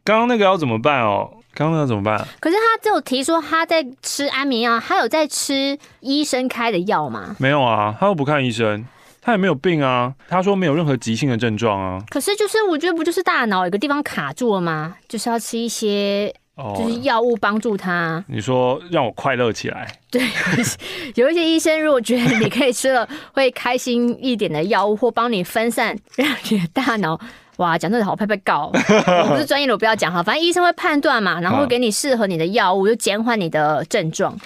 [0.07, 1.29] 刚刚那个要怎么办哦？
[1.53, 2.17] 刚刚那怎么办？
[2.39, 7.35] 可是他只有提说他在吃安眠药，他有在吃医生开的药吗？
[7.41, 8.87] 没有啊，他又不看医生，
[9.21, 12.01] 他也没有病啊，他说没有任何急性的症状啊。
[12.09, 14.95] 可是就是我觉得不就是大脑有个地方卡住了吗？
[15.09, 16.33] 就是要吃一些
[16.77, 18.25] 就是药物帮助他。
[18.29, 19.99] 你说让我快乐起来？
[20.09, 20.23] 对，
[21.17, 27.19] 有一些医生如果觉得你可以吃了会开心一点的药物，或帮你分散让你的大脑。
[27.57, 30.23] 哇，讲这个好怕被告， 我不是专业的，我不要讲哈。
[30.23, 34.37] 反正医生会判断嘛，然后会给你适合你的药物，就减缓你的症状。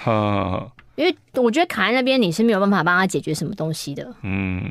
[0.96, 4.06] 因为我觉得卡在那边，你是没有办法帮他解决什么东西的。
[4.22, 4.62] 嗯，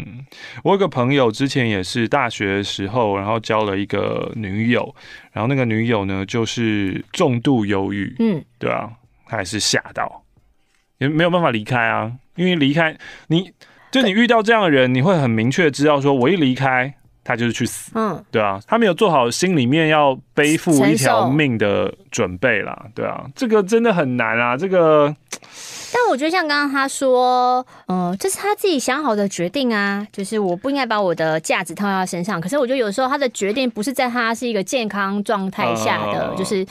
[0.63, 4.93] 我有个朋友之前也是大学的时候，然后交了一个女友，
[5.31, 8.15] 然后那个女友呢就是重度忧郁。
[8.19, 8.91] 嗯，对啊，
[9.25, 10.23] 他还是吓到，
[10.99, 12.11] 也没有办法离开啊。
[12.35, 12.95] 因为离开
[13.27, 13.51] 你，
[13.91, 16.93] 就你遇到这样的人，你会很明确知道，说我一离开。
[17.23, 25.15] 他就是去死，嗯，对啊，他没有做好心里面要背负一条命的准备啦，对啊，这个真的很难啊，这个。
[25.91, 32.39] 但我觉得像刚刚他说，嗯，这是他自己想好的决定啊，就是我不应该把我的价值套在他身上。
[32.39, 36.65] 可是我觉得有时候他的决定不是在他是一个健康状态下的，就是。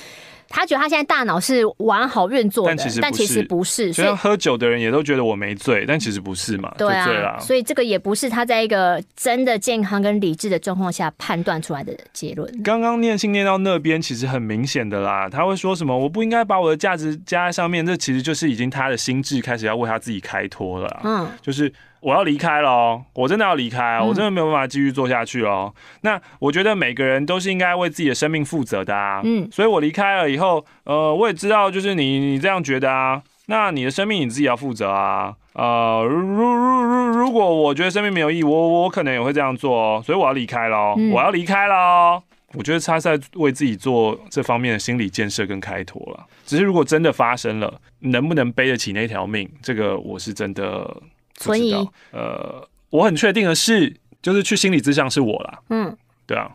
[0.49, 3.93] 他觉得他现在大脑是完好运作的，但其实不是。
[3.93, 6.73] 所以喝酒的人也都觉得我没醉，但其实不是嘛？
[6.79, 12.63] 对啊，所以这个也不是他在一个真的健康跟理智的状况下判断出来的结论。
[12.63, 15.97] 刚刚念信念到那边，其实很明显的啦，他会说什么？
[15.97, 21.01] 我不应该把我的价值加在上面，这其实就是已经他的心智开始要为他自己开脱了。
[21.05, 21.73] 嗯，就是。
[22.01, 25.73] 我要离开了，我真的要离开，我真的没有办法继续做下去了。
[26.03, 29.21] 那我觉得每个人都是应该为自己的生命负责的啊。
[29.25, 35.35] 嗯，所以我离开了以后，呃，我也知道，就是你你这样觉得啊，那你的生命你自己要负责啊。
[35.55, 40.03] 呃，如如如如果我觉得生命没有意义，我我可能也会这样做哦。
[40.07, 42.23] 所以我要离开了，我要离开了。
[42.55, 46.25] 我觉得他在为自己做这方面的心理建设跟开脱了。
[46.47, 50.97] 只是如果真的发生了，能不能背得起那条命，这个我是真的。
[51.39, 51.73] 存疑，
[52.13, 55.59] 呃，我很确定的是，就是去心理咨商是我啦。
[55.71, 55.97] 嗯，
[56.27, 56.51] 对啊，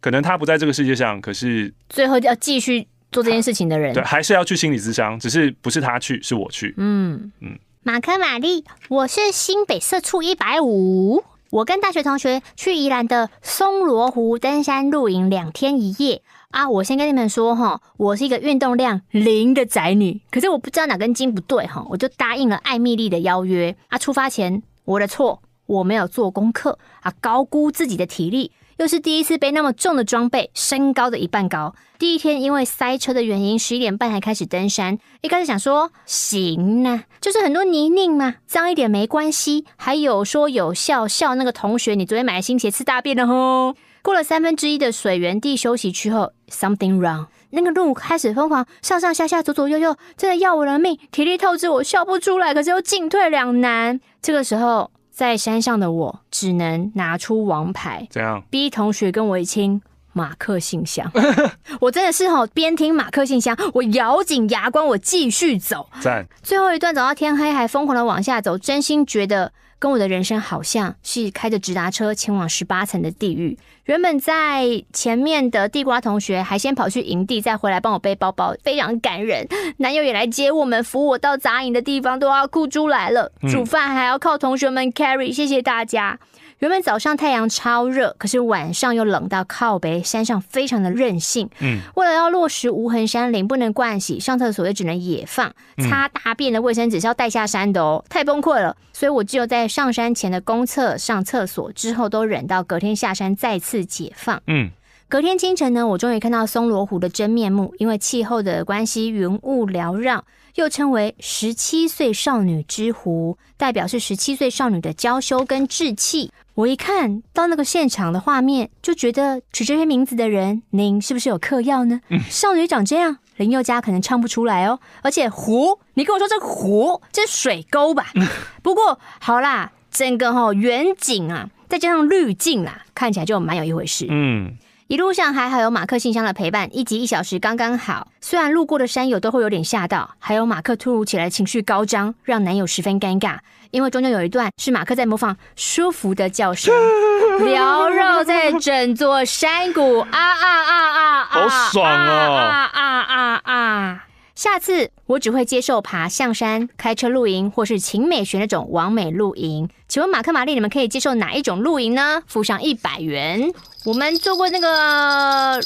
[0.00, 6.74] 可能他不在这个世界上，可是最后要继续做这件事情的人，对，还是要去心理咨商，只是不是他去，是我去。
[6.76, 7.32] 嗯。
[7.40, 16.22] 嗯，马克玛丽，我是新北社畜一百五，我跟大学同学去宜兰的松罗湖登山露营两天一夜。
[16.54, 23.76] 啊，我先跟你们说哈，我是一个运动量零的宅女，可是我不知道哪根筋不对哈，我就答应了艾米莉的邀约。
[23.88, 31.74] 啊，出发前我的错，我没有做功课啊，高估自己的体力，又是第一次背那么重的装备，身高的一半高。
[31.98, 34.96] 第一天因为塞车的原因，十一点半才开始登山。
[35.22, 39.64] 一开始想说行啊，就是很多泥泞嘛，脏一点没关系。
[39.74, 43.74] 还有说有笑笑那个同学，你昨天买的新鞋吃大便了吼。
[44.04, 47.24] 过了三分之一的水源地休息区后，something wrong。
[47.48, 53.98] 那个路开始疯狂上上下下、左左右右，真的要我的命，体力透支，我笑不出来，可是又进退两难。
[54.20, 59.80] 这个时候，在山上的我只能拿出王牌，怎样逼同学跟我一亲
[60.12, 61.10] 马克信箱。
[61.80, 65.88] 我真的是哈，边听马克信箱，我咬紧牙关，我继续走。
[66.02, 66.26] 赞。
[66.42, 69.50] 最后一段走到天黑，还疯狂的往下走，真心觉得。
[69.84, 73.58] 跟我的人生好像是开着直达车前往十八层的地狱。
[73.84, 79.46] 原本在前面的地瓜同学还先跑去营地，再回来帮我背包包，非常感人。
[79.76, 83.30] 男友也来接我们，扶我到杂营的地方，都要哭出来了。
[83.42, 86.18] 煮饭还要靠同学们 carry，谢谢大家。
[86.64, 91.46] 原本早上太阳超热，可是晚上又冷到靠北，山上非常的任性。
[91.60, 98.74] 嗯，为了要落实无痕山林，不能惯洗，上厕所也只能野放，擦大便的卫生纸是要带下山的哦，太崩溃了。
[98.94, 104.40] 所以我只有在上山前的公厕上厕所，之后都忍到隔天下山再次解放。
[104.46, 104.70] 嗯，
[105.06, 110.24] 隔天清晨呢，我终于看到松罗湖的真面目，因为气候的关系，云雾缭绕。
[110.54, 116.30] 又称为十七岁少女之湖，代表是十七岁少女的娇羞跟稚气。
[116.54, 122.00] 我一看到那个现场的画面，就觉得取这些名字的人，您是不是有嗑药呢？
[122.10, 124.78] 嗯、少女长这样，林宥嘉可能唱不出来哦。
[125.02, 128.06] 而且湖，你跟我说这湖，这是水沟吧？
[128.14, 128.24] 嗯、
[128.62, 134.06] 不过好啦，整个哈、哦、远景啊，再加上滤镜啦，看起来就蛮有一回事。
[134.08, 134.56] 嗯。
[134.86, 138.06] 一路上还好有马克信箱的陪伴，一集一小时刚刚好。
[138.20, 143.38] 虽然路过的山友都会有点吓到，还有马克突如其来情绪高涨，让男友十分尴尬。
[143.74, 146.72] 因为中间有一段是马克在模仿舒服的叫声，
[147.42, 151.24] 缭绕在整座山谷，啊啊啊啊啊！
[151.24, 152.36] 好爽哦！
[152.36, 154.04] 啊啊啊啊！
[154.36, 159.68] 下次我只会接受爬象山、开车露营，或是秦美学那种完美露营。
[159.88, 162.22] 请问马克、玛丽，你们可以接受哪一种露营呢？
[162.28, 163.52] 付上一百元。
[163.84, 165.60] 我们做过那个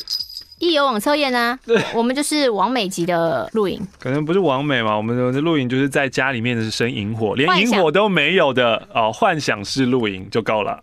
[0.59, 10.83] 一有网测验呢，对，我们就是网美级的露营，可能不是网美嘛，我们的露营就是在家里面的生萤火，连萤火都没有的哦，幻想式露营就够了。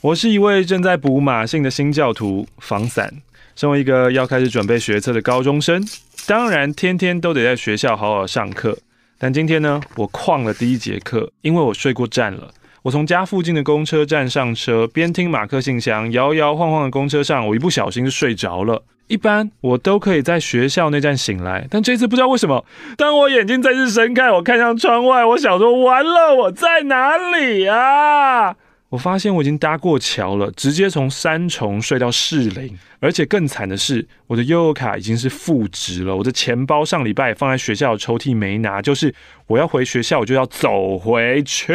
[0.00, 3.12] 我是一位正在补马姓的新教徒，防伞。
[3.56, 5.84] 身为一个要开始准备学测的高中生，
[6.26, 8.78] 当然天天都得在学校好好上课。
[9.18, 12.50] 但今天呢，我旷了第一节课，因为我睡过站了。
[12.82, 18.82] 我从家附近的公车站上车，边听马克信箱，摇摇晃晃的公车上，我一不小心就睡着了。
[19.06, 22.64] 一般我都可以在学校那站醒来，但这次不知道为什么，
[22.96, 28.56] 当我眼睛再次睁开，我看向窗外，我想说完了，我在哪里啊？
[28.88, 36.16] 我发现我已经搭过桥了，直接从三重睡到士林，而且更惨的是，我的悠游卡已经是负值了。
[36.16, 39.14] 我的钱包上礼拜放在学校的抽屉没拿，就是
[39.48, 41.74] 我要回学校，我就要走回去。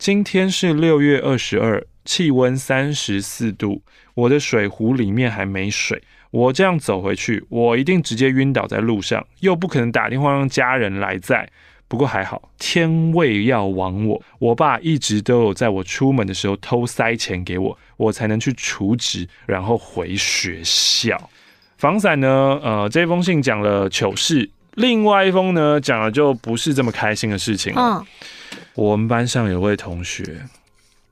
[0.00, 3.82] 今天是六月二十二，气温三十四度，
[4.14, 6.02] 我的水壶里面还没水。
[6.30, 11.46] 我这样走回去，我一定直接晕倒在路上，又不可能打电话让家人来载。
[11.86, 21.28] 不过还好，天未要亡我，我爸一直都有在我出门的时候偷塞钱给我，我才能去储值，然后回学校。
[21.76, 28.02] 房伞呢，呃，这封信讲了糗事，另外一封呢讲了就不是这么开心的事情了。
[28.80, 30.46] 我们班上有位同学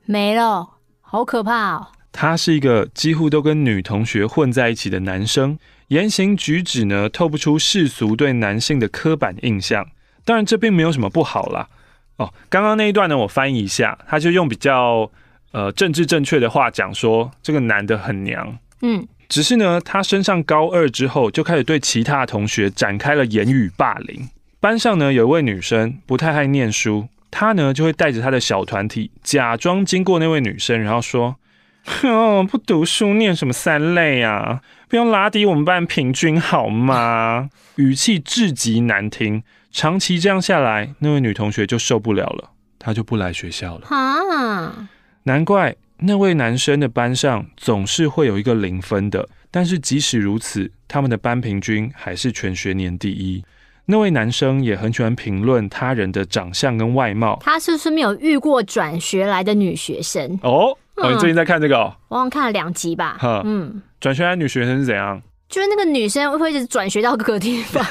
[0.06, 0.70] 没了，
[1.02, 1.88] 好可怕哦。
[2.10, 5.58] 他是一个几乎都跟女同学混在一起的男生，
[5.88, 9.86] 言行举止呢透不出世俗对男性的刻板印象。
[10.24, 11.68] 当然，这并没有什么不好啦。
[12.16, 15.10] 哦，刚刚那一段呢，我翻译一下，他就用比较
[15.52, 18.58] 呃政治正确的话讲说，这个男的很娘。
[18.80, 24.26] 嗯，只是呢，他升上高二之后，就开始对其他同学展开了言语霸凌。
[24.58, 31.36] 班上呢，有一位女生不太爱念书，她呢就会带着他的小团体，假装经过那位女生，然后说
[31.84, 34.62] ：“哼， 不读书，念什么三类啊？
[34.88, 39.42] 不要拉低我们班平均好吗？”语气至极难听。
[39.70, 43.86] 长期这样下来，那位女同学就受不了了，她就不来学校了。
[43.88, 44.88] 啊，
[45.24, 53.44] 难怪那位男生的班上总是会有一个零分的，但是即使如此，他们的班平均还是全学年第一。
[53.90, 57.38] 那位男生也很喜欢评论他人的长相跟外貌。
[57.42, 60.38] 他是不是没有遇过转学来的女学生？
[60.42, 61.94] 哦，哦，你最近在看这个哦？
[62.08, 63.16] 我好像看了两集吧。
[63.18, 65.18] 哈，嗯，转学来的女学生是怎样？
[65.48, 67.82] 就是那个女生会一直转学到各个地方。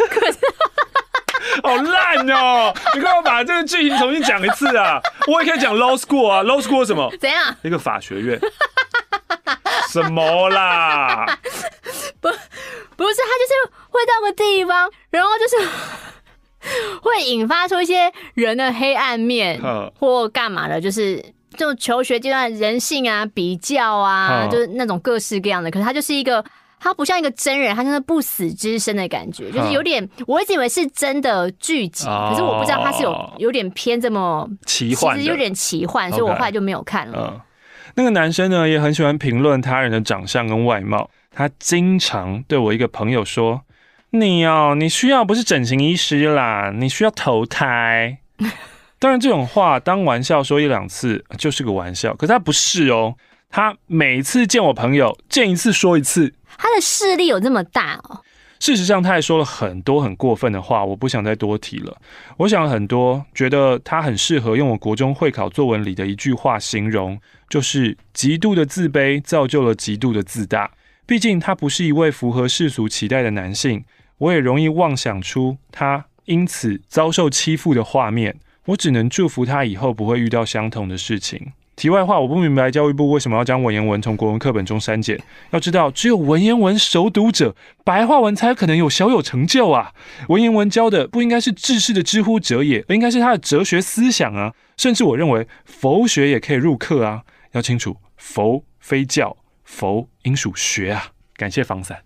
[1.64, 2.72] 好烂哦！
[2.94, 5.02] 你给我把这个剧情重新讲一次啊？
[5.28, 7.12] 我也可以讲 law school 啊，law school 什么？
[7.20, 7.56] 怎样？
[7.64, 8.40] 一个法学院？
[9.90, 11.26] 什么啦？
[12.96, 15.70] 不，不是，他就是会到个地方，然后就是
[17.02, 19.62] 会引发出一些人的黑暗面，
[20.00, 21.24] 或干嘛的，就是
[21.56, 25.72] 就求学阶段人性啊、比较啊，就是那种各式各样的。
[25.72, 26.44] 可是他就是一个。
[26.80, 37.34] 他不像一个真人，他像是不死之身的感觉，就是有点，我一直以为是真的剧集，可是我不知道他是有有点偏这么奇幻，其实有点奇幻，所以我后来就没有看了。
[37.34, 37.42] 嗯，
[37.96, 43.62] 那个男生呢，也很喜欢评论他人的长相跟外貌，他经常对我一个朋友说
[44.12, 48.20] ：“你哦，你需要不是整形医师啦，你需要投胎。”
[49.00, 53.16] 当然，这种话当玩笑说一两次就是个玩笑，可是他不是哦，
[53.50, 56.34] 他每次见我朋友见一次说一次。
[56.58, 58.22] 他的势力有这么大哦？
[58.60, 61.96] 事实上，他还说了很多很过分的话，我不想再多提了。
[62.38, 70.72] 我想了很多，觉得他很适合用我国中会考作文里的一句话形容，就是极度的自卑造就了极度的自大。
[71.08, 73.86] 毕竟他不是一位符合世俗期待的男性，
[74.18, 78.36] 我也容易妄想出他因此遭受欺负的画面。
[78.66, 81.54] 我只能祝福他以后不会遇到相同的事情。
[81.78, 85.18] 题外话，我不明白教育部为什么要将文言文从国文课本中删减。
[85.52, 87.56] 要知道，只有文言文熟读者，
[87.86, 89.94] 白话文才可能有小有成就啊！
[90.28, 94.54] 文言文教的不应该是治世的之乎者也，而应该是他的哲学思想啊！
[94.76, 97.22] 甚至我认为佛学也可以入课啊！
[97.54, 99.38] 要清楚，佛非教，
[99.68, 101.12] 佛应属学啊！
[101.36, 102.00] 感谢房散。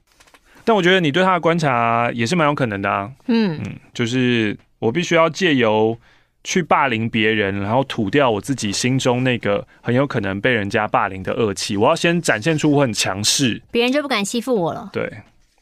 [0.66, 3.10] 但我觉得你对他的观察也是蛮有可能的啊。
[3.28, 5.98] 嗯嗯，就是我必须要借由。
[6.44, 11.78] 去霸凌别人，然后吐掉我自己心中那个很有可能被人家霸凌的恶气。
[11.78, 14.90] 我要先展现出我很强势，别人就不敢欺负我了。
[14.92, 15.22] 对，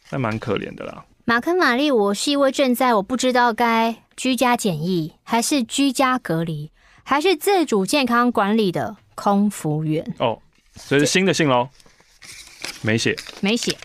[0.10, 1.04] 那蛮可怜的啦。
[1.26, 6.72] 马克玛丽，我是一位正在我不知道该居家检疫，还是居家隔离，
[7.04, 10.14] 还是自主健康管理的空服员。
[10.20, 10.40] 哦，
[10.78, 11.68] 所以是新的信喽？
[12.82, 13.78] 没写，没写。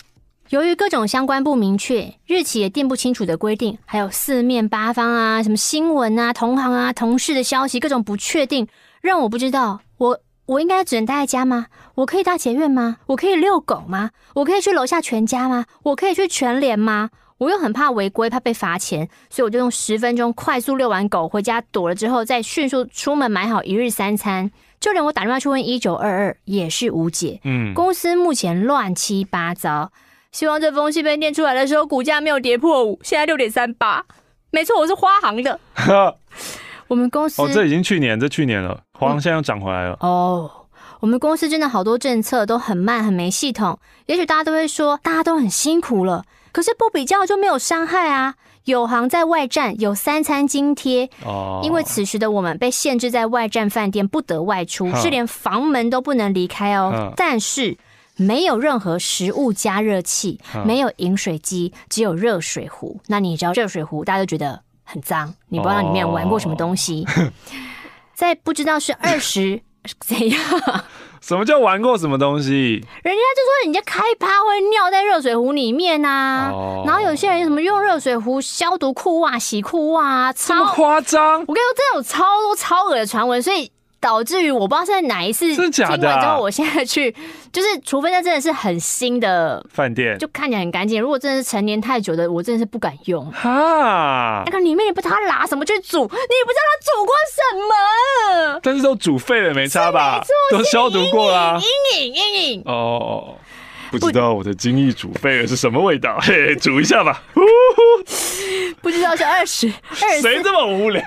[0.51, 8.69] 由于各种相关不明确、日期也定不清楚的规定，还有四面八方啊，什么新闻啊、同行啊、同事的消息，各种不确定，
[9.01, 11.67] 让我不知道我我应该只能待在家吗？
[11.97, 12.99] 我可以搭捷运吗？
[13.07, 14.11] 我可以遛狗吗？
[14.35, 15.65] 我可以去楼下全家吗？
[15.83, 17.11] 我可以去全联吗？
[17.39, 24.51] 我又很怕违规，怕被罚钱，所以我就用十分钟快速遛完狗，回家躲了之后，再迅速出门买好一日三餐。
[24.85, 27.41] 就连我打电话去问一九二二也是无解。
[27.45, 29.91] 嗯，公司目前乱七八糟。
[30.31, 34.05] 希望这封信被念出来的时候，股价没有跌破五，现在六点三八。
[34.51, 35.59] 没错，我是花行的。
[36.87, 38.79] 我们公司哦，这已经去年，这去年了。
[38.99, 39.97] 花行现在又涨回来了。
[40.01, 40.51] 哦，
[41.01, 43.79] 我们公司真的好多政策都很慢，很没系统。
[44.05, 48.35] 也许大家都会说，大家都很辛苦了，可是不比较就没有伤害啊。
[48.65, 51.09] 有行在外站有三餐津贴。
[51.25, 57.13] 哦，因为此时的我们被限制在外站饭店不得外出，是连房门都不能离开哦。
[57.17, 57.77] 但是
[58.17, 63.01] 没有任何食物加热器，没有饮水机，只有热水壶。
[63.09, 67.07] 那你知道热水壶，大家都觉得很脏，你不知道里面玩过什么东西，
[68.15, 69.61] 在不知道是二十
[70.01, 70.41] 怎样。
[71.27, 72.85] 什么叫玩过什么东西？
[73.03, 76.87] 人家就说人家开趴会尿在热水壶里面啊，oh.
[76.87, 81.41] 然后有些人什么用热水壶消毒裤袜、洗裤袜啊，这么夸张？
[81.49, 83.73] 我跟你说，真的有超多超恶的传闻，所以。
[84.05, 87.11] 导致于我不知道是在哪一次听完之后，我现在去
[87.51, 91.01] 就是，除非那真的是很新的饭店，就看起来很干净。
[91.01, 93.25] 如果真的是陈年太久的，我真的是不敢用。
[93.33, 98.61] 哈，那个里面也不知道他拿什么去煮，你也不知道他煮过什么。
[98.63, 100.23] 但是都煮沸了，没差吧？
[100.51, 101.59] 都消毒过了。
[101.95, 103.37] 阴影阴影哦，
[103.91, 106.19] 不知道我的精益煮沸了是什么味道？
[106.21, 107.23] 嘿，煮一下吧。
[108.83, 111.03] 不知道是二十二，谁这么无聊？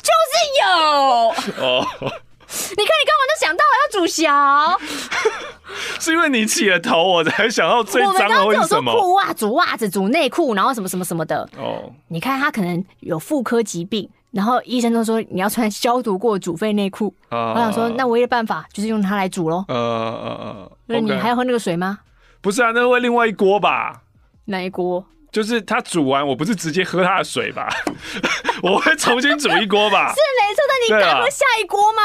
[0.00, 1.84] 就是有哦。
[2.48, 4.78] 你看，你刚刚就想到了要煮小，
[6.00, 8.92] 是因为你起了头，我才想到最脏的为什么？
[8.92, 11.48] 裤袜、煮袜子、煮内裤，然后什么什么什么的。
[11.58, 17.12] 哦，你看他可能有妇科疾病，然后医生都说你要穿消毒过煮沸内裤。
[17.30, 19.64] Uh, 我想说，那唯一的办法就是用它来煮喽。
[19.68, 21.98] 呃呃呃，那你还要喝那个水吗？
[22.40, 24.02] 不是啊，那会另外一锅吧？
[24.44, 25.04] 哪一锅？
[25.32, 27.68] 就是他煮完，我不是直接喝他的水吧？
[28.62, 30.14] 我会重新煮一锅吧？
[30.14, 32.02] 是没错，那你敢喝下一锅吗？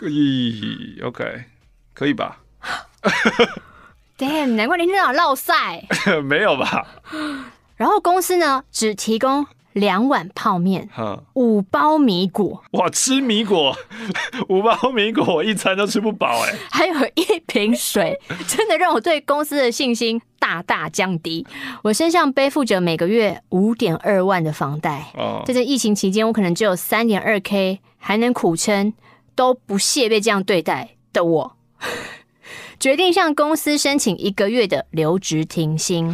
[0.00, 1.44] 咦，OK，
[1.94, 2.40] 可以吧
[4.18, 5.86] ？Damn，难怪你那样落赛。
[6.24, 6.86] 没有吧？
[7.76, 10.88] 然后公司呢，只提供两碗泡面，
[11.34, 12.62] 五包米果。
[12.72, 13.76] 哇，吃米果，
[14.48, 16.54] 五包米果，一餐都吃不饱哎。
[16.70, 18.18] 还有一瓶水，
[18.48, 21.46] 真的让我对公司的信心大大降低。
[21.82, 25.10] 我身上背负着每个月五点二万的房贷。
[25.14, 28.92] 哦，在这疫情期间，我可能只有三点二 K，还能苦撑。
[29.36, 31.56] 都不屑被这样对待的我，
[32.80, 36.12] 决定向公司申请一个月的留职停薪。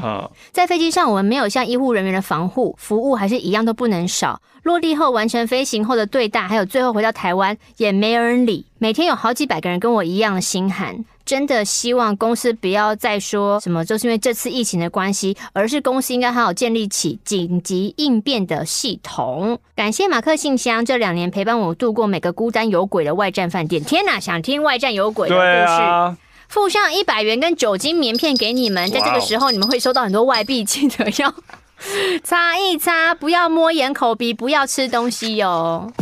[0.50, 4.42] 在飞机上，我们没有像医护人员的防护，服务还是一样都不能少。
[4.64, 8.66] 落地后完成飞行后的对待，还有最后回到台湾，也没有人理。
[8.78, 11.04] 每天有好几百个人跟我一样的心寒。
[11.32, 19.58] 真的希望公司不要再说什么，就是因为这次疫情的关系，而是公司应该好好建立起紧急应变的系统。
[19.74, 23.82] 感谢马克信箱这两年陪伴我度过每个孤单有鬼的外站饭店。
[23.82, 25.80] 天哪，想听外站有鬼的故事？
[25.80, 26.18] 啊、
[26.48, 31.34] 附上一百元跟酒精棉片给你们，在这个时候你们会收到很多外币，记得要
[32.22, 35.92] 擦一擦，不要摸眼口鼻，不要吃东西哟、哦。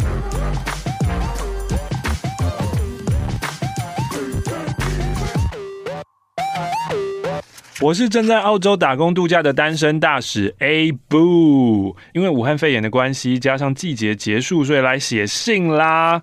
[7.82, 16.20] 我是正在澳洲打工度假的单身大使 A Boo，因为武汉肺炎的关系，加上季节结束，所以来写信啦。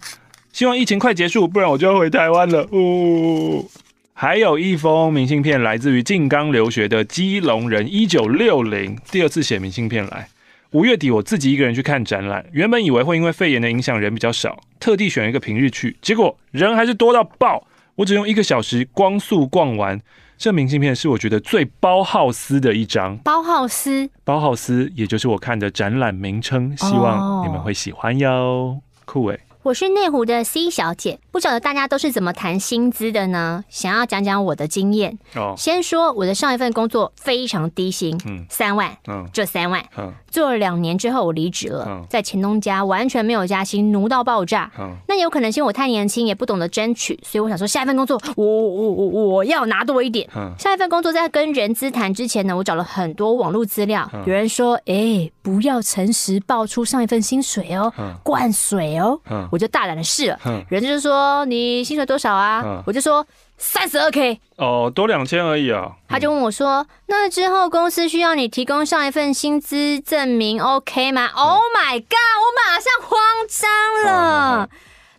[0.53, 2.62] 希望疫情快结束，不然我就要回台湾了。
[2.70, 3.66] 哦，
[4.14, 10.30] 还有一封明信片，来自于静冈留学的基隆人一九六零，第二次写明信片来。
[10.74, 17.66] 五月底我自己一个人去看展览，原本以为会因为肺炎的影响人比较少，特地选一个平日去，结果人还是多到爆。
[17.95, 19.99] 我只用一个小时光速逛完。
[20.38, 23.18] 这明信片是我觉得最包浩斯的一张。
[23.18, 26.78] 包浩斯，包浩斯，也就是我看的展览名称。
[26.78, 29.40] 希望你们会喜欢哟，酷诶。
[29.64, 33.66] 我是内湖的 C 小姐，不晓得大家都是怎么谈薪资的呢？
[33.68, 35.18] 想要讲讲我的经验。
[35.36, 50.30] 哦，先说我的上一份工作非常低薪，嗯，三万，嗯，就三万，嗯，做了两年之后我离职了，嗯，在前东家完全没有加薪，奴到爆炸，嗯，那有可能是因为我太年轻，也不懂得争取，所以我想说下一份工作我我我我要拿多一点。
[50.36, 57.91] 嗯，下一份工作在跟人资谈之前呢，我找了很多网络资料，有人说，哎，不要诚实报出上一份薪水哦，
[58.23, 59.47] 灌水哦，嗯。
[59.51, 62.61] 我就大胆的试了，嗯、人家就说，你薪水多少啊？
[62.65, 63.25] 嗯、我就说
[63.58, 65.91] 三十二 K 哦，多两千而已啊。
[66.08, 71.26] 他就问我说，那之后公司需要你提供上一份薪资证明，OK 吗？
[71.26, 72.38] 嗯、Oh my god！
[72.38, 74.64] 我马上慌张了。
[74.64, 74.70] 嗯、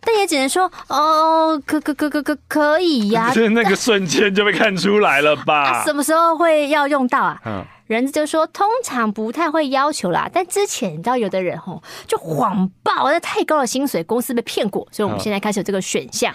[0.01, 3.29] 但也只能说哦，可可可可可可以呀、啊。
[3.35, 5.81] 就是那个瞬间就被看出来了吧？
[5.83, 7.41] 啊、什么时候会要用到啊？
[7.45, 7.65] 嗯。
[7.89, 16.31] 人就说，通常不太会要求啦，但之前你知道，有的人吼就谎报，那太高的薪水，公司被骗过，所以我们现在开始有这个选项。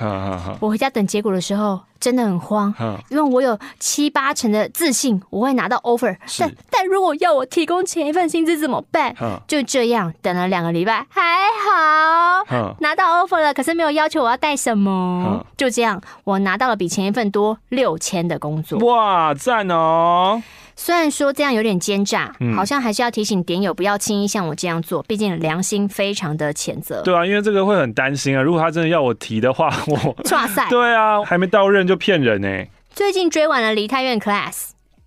[0.58, 2.74] 我回家等结果的时候，真的很慌，
[3.08, 9.14] 因为我有七八成的自信我会拿到 offer，但但如果要我提供前一份薪资怎么办？
[9.46, 11.22] 就这样等了两个礼拜，还
[11.64, 18.80] 好拿到 offer 了，可是没有要求我要带什么，就这样我拿到了比前一份多六千的工作。
[18.80, 20.42] 哇，赞哦！
[20.76, 27.02] 虽然说这样有点奸诈，嗯、好像还是要提醒点友不要轻易像我这样做，毕竟良心非常的谴责。
[27.02, 28.42] 对啊，因为这个会很担心啊。
[28.42, 32.68] 如果他真的要我提的话， 我哇塞，对啊，还没到任就骗人呢、欸。
[32.90, 34.52] 最近追完了《梨泰院 Class》，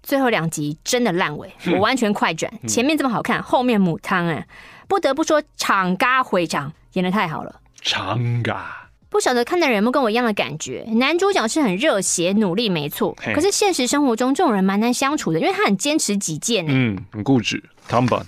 [0.04, 2.52] 最后两集真的烂尾，我完全快转。
[2.62, 4.48] 嗯、前面这么好看，后面母汤哎，
[4.88, 7.56] 不得不说，长嘎会长演的太好了。
[7.82, 8.87] 长嘎。
[9.10, 10.84] 不晓得看的人有没有跟我一样的感觉？
[10.96, 13.16] 男主角是很热血、努力，没错。
[13.34, 16.66] 可是现实生活中，这种人蛮难相处的，因为他很坚持己见。
[16.68, 17.64] 嗯，很固执。
[17.90, 18.24] Tomboy，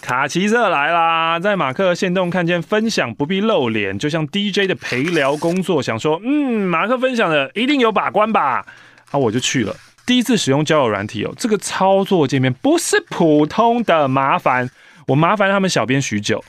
[0.00, 1.38] 卡其色来啦！
[1.38, 8.64] 在马克线动看见分享不必露脸，就像 DJ 的陪聊工作，想说，嗯，马克分享的一定有把关吧？
[9.10, 9.76] 啊，我就去了。
[10.06, 14.70] 第一次使用交友软体哦，这个操作界面不是普通的麻烦，
[15.08, 16.42] 我麻烦他们小编许久，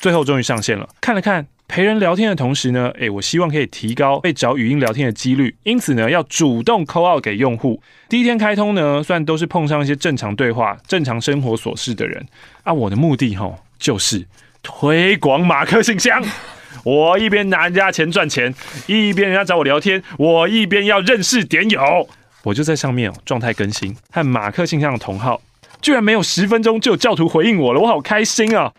[0.00, 0.88] 最后终于上线了。
[1.02, 1.46] 看了看。
[1.68, 7.80] 陪人聊天的同时呢，诶，我希望可以提高被找语音聊天的几率，因此呢，要主动 call out 给用户。
[8.08, 12.26] 第一天开通呢，虽然都是碰上一些正常对话、正常生活琐事的人，
[12.64, 14.26] 啊，我的目的吼就是
[14.62, 16.24] 推广马克信箱。
[16.84, 18.54] 我一边拿人家钱赚钱，
[18.86, 22.08] 一边人家找我聊天，我一边要认识点友。
[22.44, 25.42] 我就在上面哦，状态更新和马克信箱的同号，
[25.82, 28.72] 居然没有十分钟就有教徒回应我了，我好开心啊！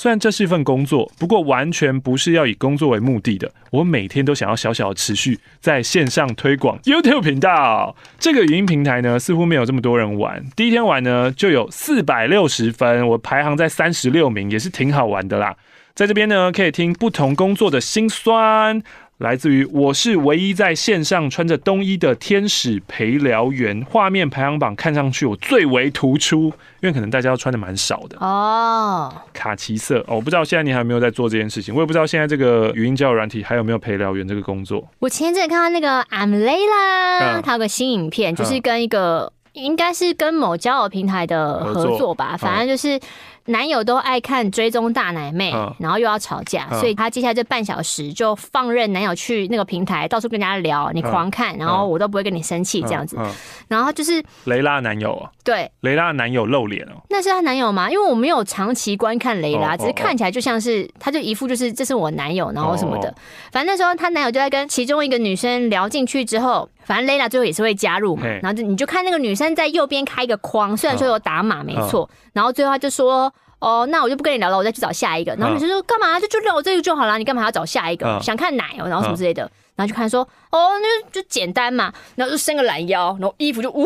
[0.00, 3.50] 虽然这是一份工作，不过完全不是要以工作为目的的。
[3.72, 7.96] 我每天都想要小小的持续在线上推广 YouTube 频道。
[8.16, 10.46] 这个语音平台呢，似乎没有这么多人玩。
[10.54, 15.56] 第一天玩呢，就有四百六十分，我排行在三十六名，也是挺好玩的啦。
[15.96, 18.80] 在这边呢，可以听不同工作的辛酸。
[19.18, 29.12] 来自于我是唯一在线上穿着冬衣的天使陪聊员，画面排行榜看上去我最为突出，因为可能大家都穿的蛮少的哦。
[29.32, 34.86] 卡其色哦，我不知道现在你还有没有在做这件事情，我也不知道现在这个语音交友软体还有没有陪聊员这个工作。
[35.00, 43.00] 我前阵看到那个 I'm Layla，他有个新影片，就是跟一个应该是跟某交友平台的合作吧，反正就是。
[43.48, 53.18] 男友都爱看追踪大奶妹，然后又要吵架，所以她接下来这半小时就放任男友去那个平台到处跟人家聊，你狂看，然后我都不会跟你生气这样子。
[53.66, 57.90] 然后就是雷拉男友啊，对，雷拉男友露脸哦，那是她男友吗？
[57.90, 63.12] 因为我没有长期观看雷拉，只是看起来就像是她就一副就是这是我男友，然后什么的。
[63.50, 73.32] 反正那时候她男友就在跟其中一个女生聊进去之后，反正 Lena 最后也是会加入嘛，然后就你就看那个女生在右边开一个框，虽然说有打码没错，然后最后她就说。
[73.60, 75.34] 哦，那我就不跟你聊了，我再去找下一个。
[75.34, 76.20] 然后女生说干嘛？
[76.20, 78.06] 就就聊我这个就好了，你干嘛要找下一个？
[78.06, 79.42] 嗯、想看奶哦，然后什么之类的。
[79.46, 80.20] 嗯、然后就看说，
[80.52, 81.92] 哦，那就就简单嘛。
[82.14, 83.84] 然后就伸个懒腰，然后衣服就呜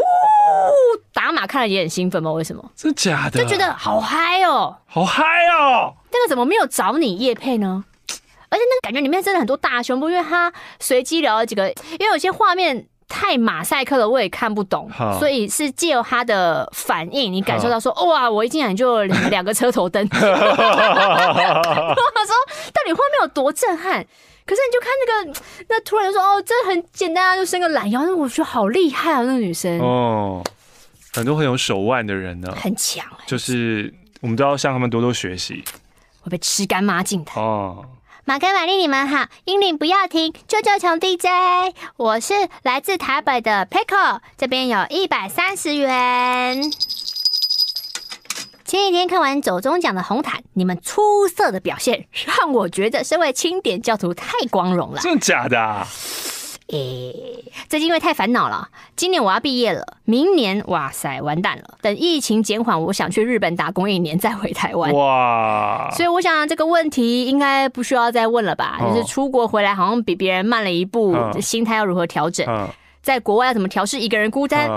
[1.15, 2.31] 打码，看了也很兴奋嘛？
[2.33, 2.63] 为什么？
[2.77, 3.43] 真假的？
[3.43, 5.95] 就觉得好嗨哦，好嗨哦。
[6.13, 7.83] 那个怎么没有找你叶配呢？
[8.51, 12.89] 而且那个感觉里面真的很多大胸部，因为他随机聊了几个，因为有些画面。
[13.13, 20.03] 太马赛克了，我也看不懂，所以是借由他的反应，你感受到说，哇，我一进来就两个车头灯。
[20.11, 20.33] 我说，
[22.73, 24.03] 到底画面有多震撼？
[24.47, 29.79] 可是你就看那个，那突然就说，哦，这很简单啊，就伸个懒腰，那我觉得好厉害啊，那个女生。
[29.79, 30.43] 哦，
[31.13, 33.93] 很多很有手腕的人呢，很强，就是
[34.23, 35.63] 我们都要向他们多多学习，
[36.23, 37.33] 会被吃干抹净的。
[37.37, 37.85] 哦。
[38.25, 39.27] 马克、玛丽，你们好！
[39.47, 41.27] 英灵不要停，救救穷 DJ！
[41.97, 46.63] 我是来自台北的 Pickle，这边有一百三十元。
[48.65, 52.07] 前几天看完走中奖的红毯，你们出色的表现
[52.39, 55.01] 让我觉得身为清点教徒太光荣了。
[55.01, 55.89] 真的假的啊？
[56.69, 58.69] 诶、欸，最近因为太烦恼了。
[58.97, 61.77] 今年我要毕业了，明年哇塞完蛋了。
[61.83, 64.93] 等疫情减缓，我想去日本打工一年再回台湾。
[64.93, 65.91] 哇！
[65.93, 68.79] 所以我想这个问题应该不需要再问了吧？
[68.81, 72.47] 哦、就是出国回来好像比别人慢了一步，嗯、心态要如何调整？
[72.49, 72.69] 嗯、
[73.03, 74.71] 在国外要怎么调试一个人孤单？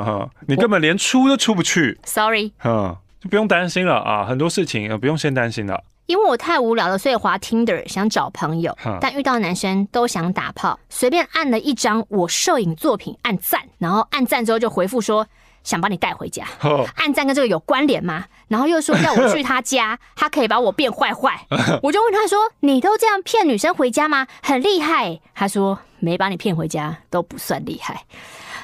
[0.48, 1.98] 你根本连出都出不去。
[2.04, 2.96] Sorry，嗯，
[3.26, 5.84] 就不用担心了啊，很多事情不用先担心了。
[6.06, 15.26] 因为我太无聊了，所以滑 Tinder 想找朋友，但遇到男生都想打炮，随便按了一张我摄影作品按赞，然后按赞之后就回复说
[15.64, 18.26] 想把你带回家，哦暗战跟这个有关联吗？
[18.48, 21.48] 然后又说要我去他家，他可以把我变坏坏。
[21.82, 24.28] 我就问他说：“你都这样骗女生回家吗？
[24.44, 28.04] 很厉害。”他说：“没把你骗回家都不算厉害。”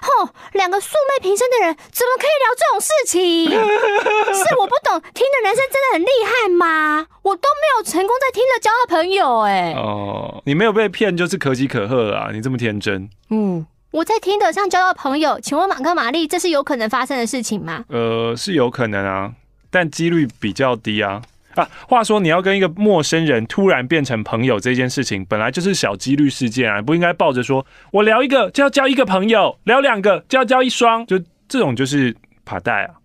[0.02, 3.50] 哦，两个素昧平生的人怎么可以聊这种事情？
[4.34, 7.08] 是我不懂，听的男生真的很厉害吗？
[7.22, 9.74] 我都没有成功在听的交到朋友哎。
[9.74, 12.30] 哦，你没有被骗就是可喜可贺啊！
[12.34, 13.08] 你这么天真。
[13.30, 17.86] 嗯，我在听的上交到朋友，请问马克玛丽，这是有可能发生的事情吗？
[17.90, 19.32] 呃，是有可能啊，
[19.70, 21.22] 但几率比较低啊。
[21.56, 32.96] 啊，话说你要跟一个陌生人突然变成朋友这件事情，本来就是小几率事件啊，不应该抱着说我聊一个就要交一个朋友，聊两个就要交一双，就这种就是爬带啊。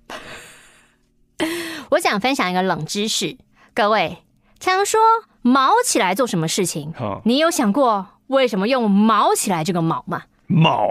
[1.91, 3.37] 我想分享一个冷知识，
[3.75, 4.19] 各位
[4.59, 5.01] 常说
[5.43, 6.93] 卯起来做什么事情？
[6.93, 10.23] 哈，你有想过为什么用卯起来这个卯吗？
[10.47, 10.89] 卯，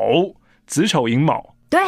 [0.68, 1.80] 子丑寅卯，对，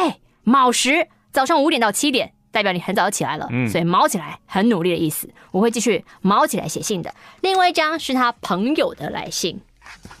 [0.44, 2.32] 卯时早上五点到七点。
[2.50, 5.28] 代表你很早起来了，嗯，所以卯起来很努力的意思。
[5.50, 7.14] 我会继续卯起来写信的。
[7.40, 9.60] 另外一张是他朋友的来信。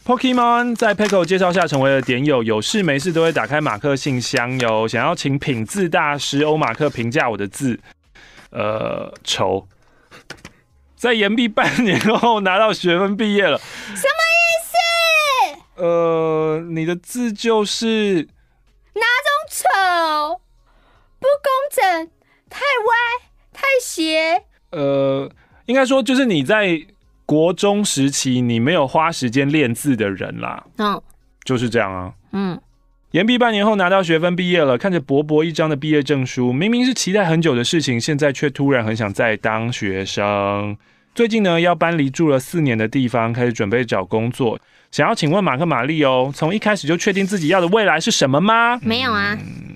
[0.04, 4.88] Pokemon 在 Pekoe 介绍下成为了点友，有事没事都会打开马克信箱哟。
[4.88, 7.78] 想要请品字大师欧马克评价我的字，
[8.50, 9.68] 呃，丑。
[10.96, 15.82] 在延毕半年后拿到学分毕业了，什么意思？
[15.82, 18.26] 呃，你的字就是
[18.94, 20.40] 哪种丑？
[21.20, 22.10] 不工整。
[22.48, 22.94] 太歪，
[23.52, 24.42] 太斜。
[24.70, 25.30] 呃，
[25.66, 26.80] 应该说就是你在
[27.24, 30.64] 国中时期，你没有花时间练字的人啦。
[30.78, 31.00] 嗯，
[31.44, 32.12] 就是这样啊。
[32.32, 32.60] 嗯，
[33.12, 40.76] 延毕半年后拿到学分毕业了，看着薄薄一张的毕业证书，明明是期待很久的事情，现在却突然很想再当学生。
[41.14, 44.60] 最近呢，要搬离住了四年的地方，开始准备找工作。
[44.90, 48.78] 想要请问马克玛丽哦，从一开始就确定自己要的未来是什么吗？
[48.82, 49.36] 没有啊。
[49.40, 49.67] 嗯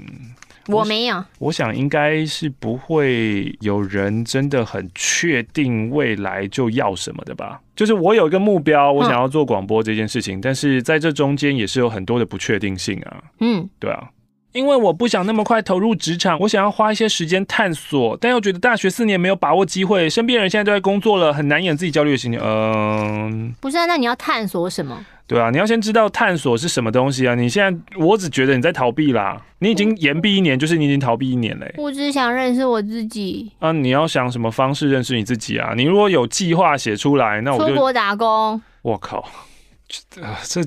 [0.69, 7.61] 我没有，我，想应该是不会有人真的很确定未来就要什么的吧。
[7.75, 13.23] 就是我有一个目标，我想要做广播这件事情，嗯，但是在这中间也是有很多的不确定性啊。
[13.41, 14.09] 嗯，对啊，
[14.53, 22.41] 因为我不想那么快投入职场，我想要花一些时间探索，但又觉得大学四年没有把握机会，身边人现在都在工作了，很难掩自己焦虑的心情。
[22.43, 25.05] 嗯，不是啊，那你要探索什么？
[25.27, 27.35] 对啊，你要先知道探索是什么东西啊！
[27.35, 29.41] 你现在，我只觉得你在逃避啦。
[29.61, 31.75] 你已经延毕一年，就是你已经逃避一年嘞。
[31.79, 33.51] 我只想认识我自己。
[33.61, 35.73] 啊，你要想什么方式认识你自己啊？
[35.75, 38.61] 你如果有计划写出来，那我就出国打工。
[38.83, 39.25] 我靠，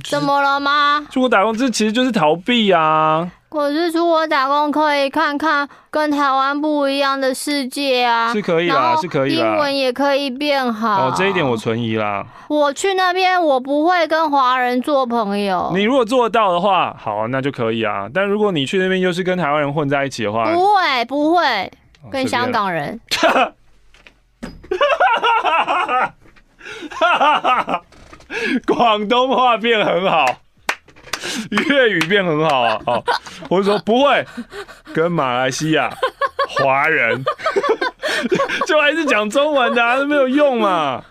[0.04, 1.06] 怎么了吗？
[1.12, 3.32] 出国打工这其实就是逃避啊。
[3.50, 11.08] 可是出国打工可以看看跟台湾不一样的世界啊，是可以啦，是可以啦，英文也可以变好。
[11.08, 12.26] 哦，这一点我存疑啦。
[12.50, 15.72] 我去那边，我不会跟华人做朋友。
[15.74, 18.10] 你如果做得到的话，好啊，那就可以啊。
[18.14, 21.72] 但如果你去那边又是跟台湾人混在一起的话，不会，不会，
[22.12, 23.00] 跟香港人。
[28.66, 30.42] 广东话变很好。
[31.50, 32.80] 粤语变很好啊！
[32.86, 33.04] 哦，
[33.50, 34.24] 我说不会
[34.94, 35.90] 跟马来西亚
[36.48, 37.24] 华人，
[38.68, 41.04] 就还是讲中文的，啊，都没有用嘛。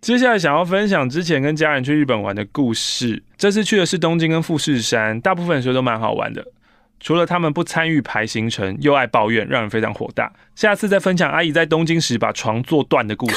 [0.00, 3.22] 接下来想要分享之前跟家人去日本玩的故事。
[3.38, 6.44] 这次去的是东京跟富士山，大部分时候都蛮好玩的。
[7.00, 10.30] 除了他们不参与排行程，又爱抱怨，让人非常火大。
[10.54, 13.36] 下次再分享阿姨在东京时把床坐断的故事。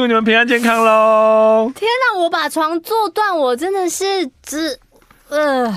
[0.00, 1.70] 祝你们平安健康喽！
[1.74, 4.80] 天哪，我把床坐断，我真的是只
[5.28, 5.70] 呃，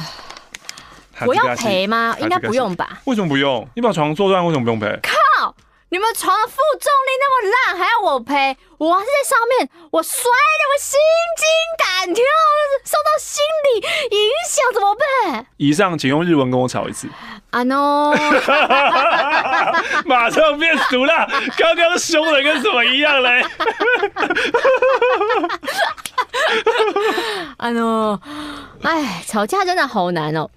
[1.28, 2.16] 我要赔吗？
[2.22, 3.02] 应该不用吧？
[3.04, 3.68] 为什么不用？
[3.76, 4.88] 你把床坐断，为什么不用赔？
[5.04, 5.12] 靠！
[5.94, 8.58] 你们床的负重力那么烂，还要我赔？
[8.80, 11.00] 我还是在上面，我摔的我心
[11.38, 11.46] 惊
[11.78, 12.24] 胆跳，
[12.84, 13.78] 受到心理
[14.10, 15.46] 影响，怎么办？
[15.58, 17.08] 以上，请用日文跟我吵一次。
[17.52, 18.12] 啊 no！
[20.06, 23.46] 马上变俗了，刚刚凶的跟什么一样嘞？
[27.58, 28.20] 啊 no！
[28.82, 30.50] 哎，吵架真的好难哦。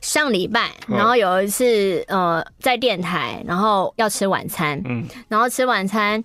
[0.00, 6.22] 上礼拜，然后有一次，呃，在电台，然后要吃晚餐，嗯，然后吃晚餐，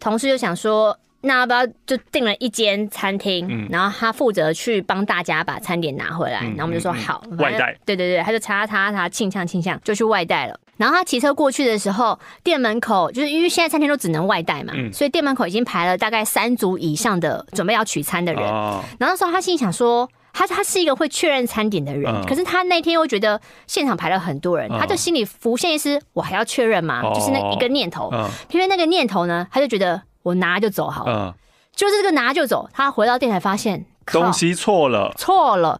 [0.00, 10.58] 同事就想说，那要不要就订了一间餐厅，嗯，然后他负责去帮大家把餐点拿回来，然后我们就说好，外带，对对对，他就查查查，庆呛庆呛，就去外带了。
[10.82, 18.42] 然后他骑车过去的时候，店门口就是因为现在餐厅都只能外带嘛，所以店门口已经排了大概三组以上的准备要取餐的人。
[18.42, 20.08] 然后那时候他心里想说。
[20.34, 27.02] 他他是一个会确认餐点的人，嗯，可是他那天又觉得现场排了很多人，嗯，他就心里浮现一丝我还要确认吗？
[27.02, 27.12] 哦？
[27.14, 28.08] 就是那一个念头。
[28.10, 31.12] 嗯，偏偏那个念头呢，他就觉得我拿就走好了。
[31.12, 31.34] 嗯，
[31.76, 32.66] 就是这个拿就走。
[32.72, 35.78] 他回到店才发现东西错了，错了。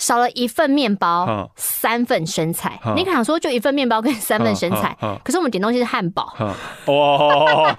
[0.00, 2.80] 少了一份面包，嗯三份生菜。
[2.84, 6.34] 嗯你可能想说就一份面包跟三份生菜，可是我们点东西是汉堡。
[6.40, 6.48] 嗯，
[6.86, 7.76] 哇，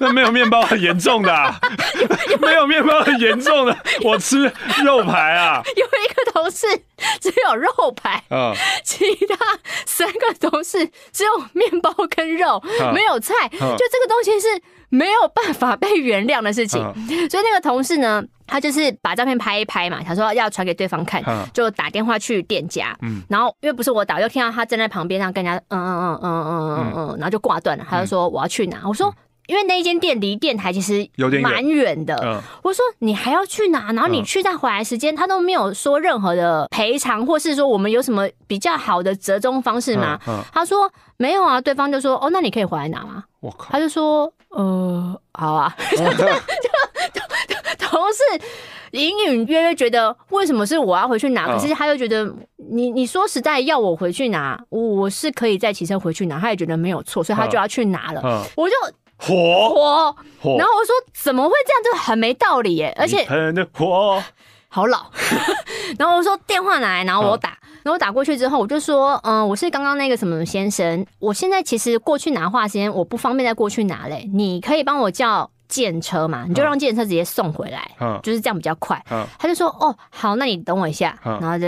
[0.00, 1.58] 那没有面包很严重的、啊，
[2.42, 4.52] 没有面包很严重的，我吃
[4.84, 6.66] 肉排啊，有一个同事
[7.20, 8.52] 只有肉排，嗯，
[8.84, 9.36] 其他
[9.86, 16.80] 三个同事只有面包跟肉，嗯没有菜，就这个东西是没有办法被原谅的事情。
[17.30, 21.22] 所以那个同事呢，他就是把照片拍一拍嘛，他说要传给对方看，
[21.54, 22.96] 就打电话去店家，
[23.28, 27.86] 然后因为不是我打，就听到他站在旁边，上跟人家嗯嗯嗯嗯嗯嗯嗯，然后就挂断了。
[27.88, 28.80] 他就说我要去哪？
[28.84, 29.14] 我说
[29.46, 32.42] 因为那一间店离电台其实有点蛮远的。
[32.62, 33.92] 我说你还要去哪？
[33.92, 40.18] 然后你去再回来时间，他都没有说任何的赔偿，或是说我们有什么比较好的折中方式吗？
[40.52, 41.60] 他说没有啊。
[41.60, 43.24] 对方就说哦，那你可以回来拿吗？
[43.40, 45.74] 我靠，他就说呃，好啊。
[45.96, 46.06] 同
[48.12, 48.22] 事
[48.92, 52.24] 隐隐约约觉得为什么是我要回去拿，可是他又觉得
[52.56, 58.46] 你你说实在要我回去拿，我是可以再骑车回去拿，他也觉得没有错，所以他就要去拿了。
[58.56, 58.74] 我就
[59.18, 60.14] 火？
[60.40, 63.26] 火，然后我说怎么会这样，就很没道理耶，而且
[63.72, 64.22] 火。
[64.70, 65.06] 好老。
[65.98, 67.50] 然后我说电话拿来，然后我打，
[67.82, 75.50] 然后我打过去之后，我就说嗯，我是刚刚那个什么先生，我现在其实过去拿话先我不方便再过去拿嘞，你可以帮我叫。
[75.68, 79.00] 电车嘛，你就让建车直接送回来，嗯、就是这样比较快。
[79.10, 81.16] 嗯、他就说：“哦，好，那你等我一下。
[81.24, 81.66] 嗯”然后就，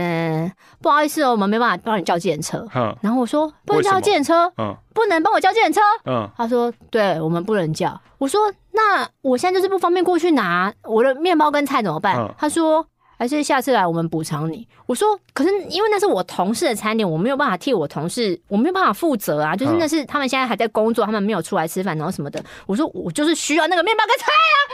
[0.80, 2.66] 不好意思哦，我们没办法帮你叫建车。
[2.74, 5.80] 嗯、然后我说：“不能叫建车，嗯、不能帮我叫建车。
[6.06, 8.40] 嗯”他说：“对，我们不能叫。”我说
[8.72, 12.86] ：“那我现在就是不方便过去拿我的面包跟菜怎么办？”嗯、他说。
[13.20, 14.66] 还是下次来我们补偿你。
[14.86, 19.54] 我说，可是因为那是我同事的餐点，我没有办法替我同事，我没有办法负责啊。
[19.54, 22.42] 就是那是他们现在还在工作，他们没有出来吃饭，然后什么的。
[22.64, 24.26] 我说我就是需要那个面包跟菜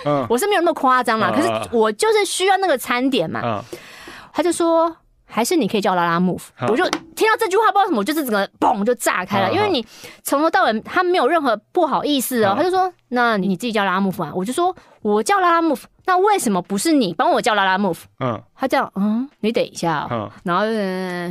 [0.09, 1.33] 啊，我是没有那么夸张嘛。
[1.33, 3.65] 可是我就是需要那个餐点嘛。
[4.33, 4.97] 他就说。
[5.29, 9.53] 还是你可以叫拉拉 move，我就听到这句话，不知道什么，我就是整个嘣就炸开了。
[9.53, 9.85] 因为你
[10.23, 20.09] 从头到尾他没有任何不好意思哦，他就说：“那你自己叫拉拉 move 啊。”我就说：“我叫拉拉 move，那为什么不是你帮我叫拉拉 move？” 嗯，他这样，嗯，你等一下，
[20.45, 20.65] 然后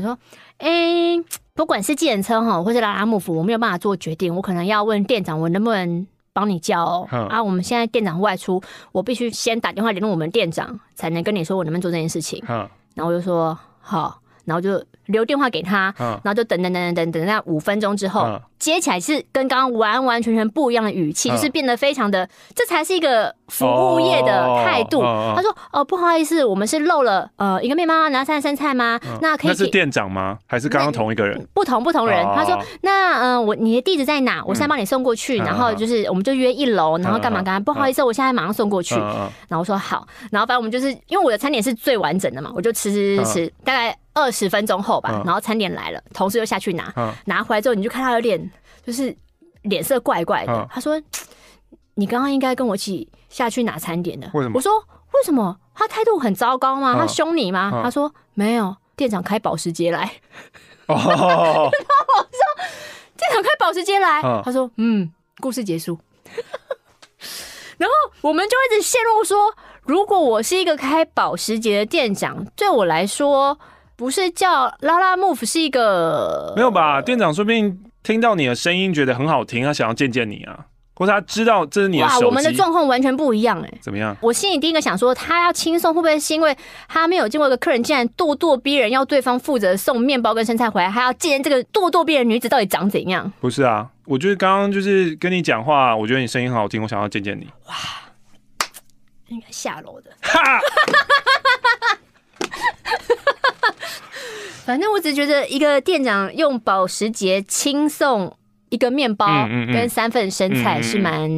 [0.03, 0.17] 说
[0.59, 1.15] ：“哎，
[1.53, 7.07] 不管是计程车哈，或是拉拉 move，我没有办法做决定，我可能要问店长，我能不能帮你叫哦？
[7.29, 8.61] 啊，我们现在店长外出，
[8.91, 13.57] 我必须先打电话联络我们店长，才能跟你说我能不能做这件事情。”嗯然后我就说。
[13.87, 25.01] 好，然后就留电话给他，然后就等等等等等等，那五分钟之后接起来是跟刚刚完完全全不一样的语气，就是变得非常的，这才是一个服务业的态度。
[25.01, 28.99] 他说：“哦，不好意思，我们是漏了呃一个面包，然后三个生菜吗？
[29.21, 30.39] 那可以。”那是店长吗？
[30.47, 31.47] 还是刚刚同一个人？
[31.53, 32.25] 不同不同人。
[32.35, 34.43] 他说：“那嗯，我你的地址在哪？
[34.45, 35.37] 我现在帮你送过去。
[35.37, 37.59] 然后就是我们就约一楼，然后干嘛干嘛。
[37.59, 38.95] 不好意思，我现在马上送过去。
[38.95, 43.95] 然后我说好，然后反正我们就是因为我的餐点是最完整的嘛，我就吃吃吃吃，大概。
[44.15, 46.91] 二十分钟后吧，然后餐点来了，同事又下去拿，
[47.25, 48.49] 拿回来之后，你就看他有点
[48.83, 49.15] 就是
[49.63, 50.67] 脸色怪怪的。
[50.71, 50.99] 他说
[51.95, 54.53] ：“你刚刚应该跟我一起下去拿餐点的。”为什么？
[54.55, 54.71] 我说
[55.13, 55.57] ：“为什么？
[55.75, 56.95] 他态度很糟糕吗？
[56.97, 60.09] 他凶你吗？”他说：“没有，店长开保时捷来。”
[60.87, 61.71] 然后我说
[63.17, 65.11] ：“店长开保时捷来。”他说：“嗯，
[65.41, 65.99] 故事结束。
[67.77, 69.53] ”然后我们就一直陷入说
[69.83, 73.59] ：“如果我是一个开保时捷的店长，对我来说。”
[73.95, 77.01] 不是叫拉拉 move 是一个没有吧？
[77.01, 80.65] 店长说不定听到你的声音觉得很好听，他想要见见你啊，
[80.95, 82.05] 或者他知道这是你的。
[82.05, 83.77] 哇，我们的状况完全不一样哎、欸。
[83.81, 84.15] 怎么样？
[84.21, 86.55] 我心里第一个想说，他要轻松，会不会是因为
[86.87, 93.31] 他没有见过一个客人，竟然咄咄逼人，要对方负责送面包跟生菜回来，还要见这个咄咄逼人女子到底长怎样？
[93.39, 97.47] 不是啊，我就是刚刚就是跟你讲话，我觉得你声音很好听，我想要见见你。
[97.67, 97.75] 哇，
[99.29, 100.11] 应该下楼的。
[100.21, 100.59] 哈。
[104.65, 108.35] 反正我只觉得一个店长用保时捷轻送
[108.69, 109.27] 一个面包
[109.71, 111.29] 跟三份生菜是蛮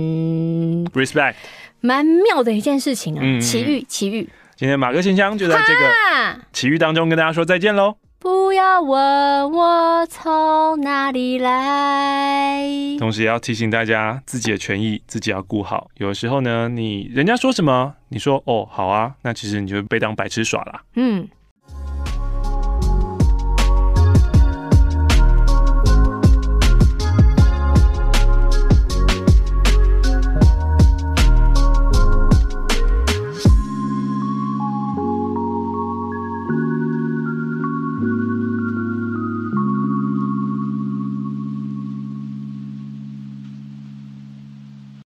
[0.93, 1.35] respect
[1.81, 4.29] 蛮妙的一件事情啊，奇遇奇遇。
[4.55, 7.97] 今天马哥信箱就在这个奇遇当中跟大家说再见喽。
[8.17, 12.63] 不要问我从哪里来，
[12.97, 15.89] 同时也要提醒大家自己的权益自己要顾好。
[15.97, 20.81] 有的时候呢，你人家说什么，你说哦好啊，那其实你就被当白痴耍了。
[20.95, 21.27] 嗯。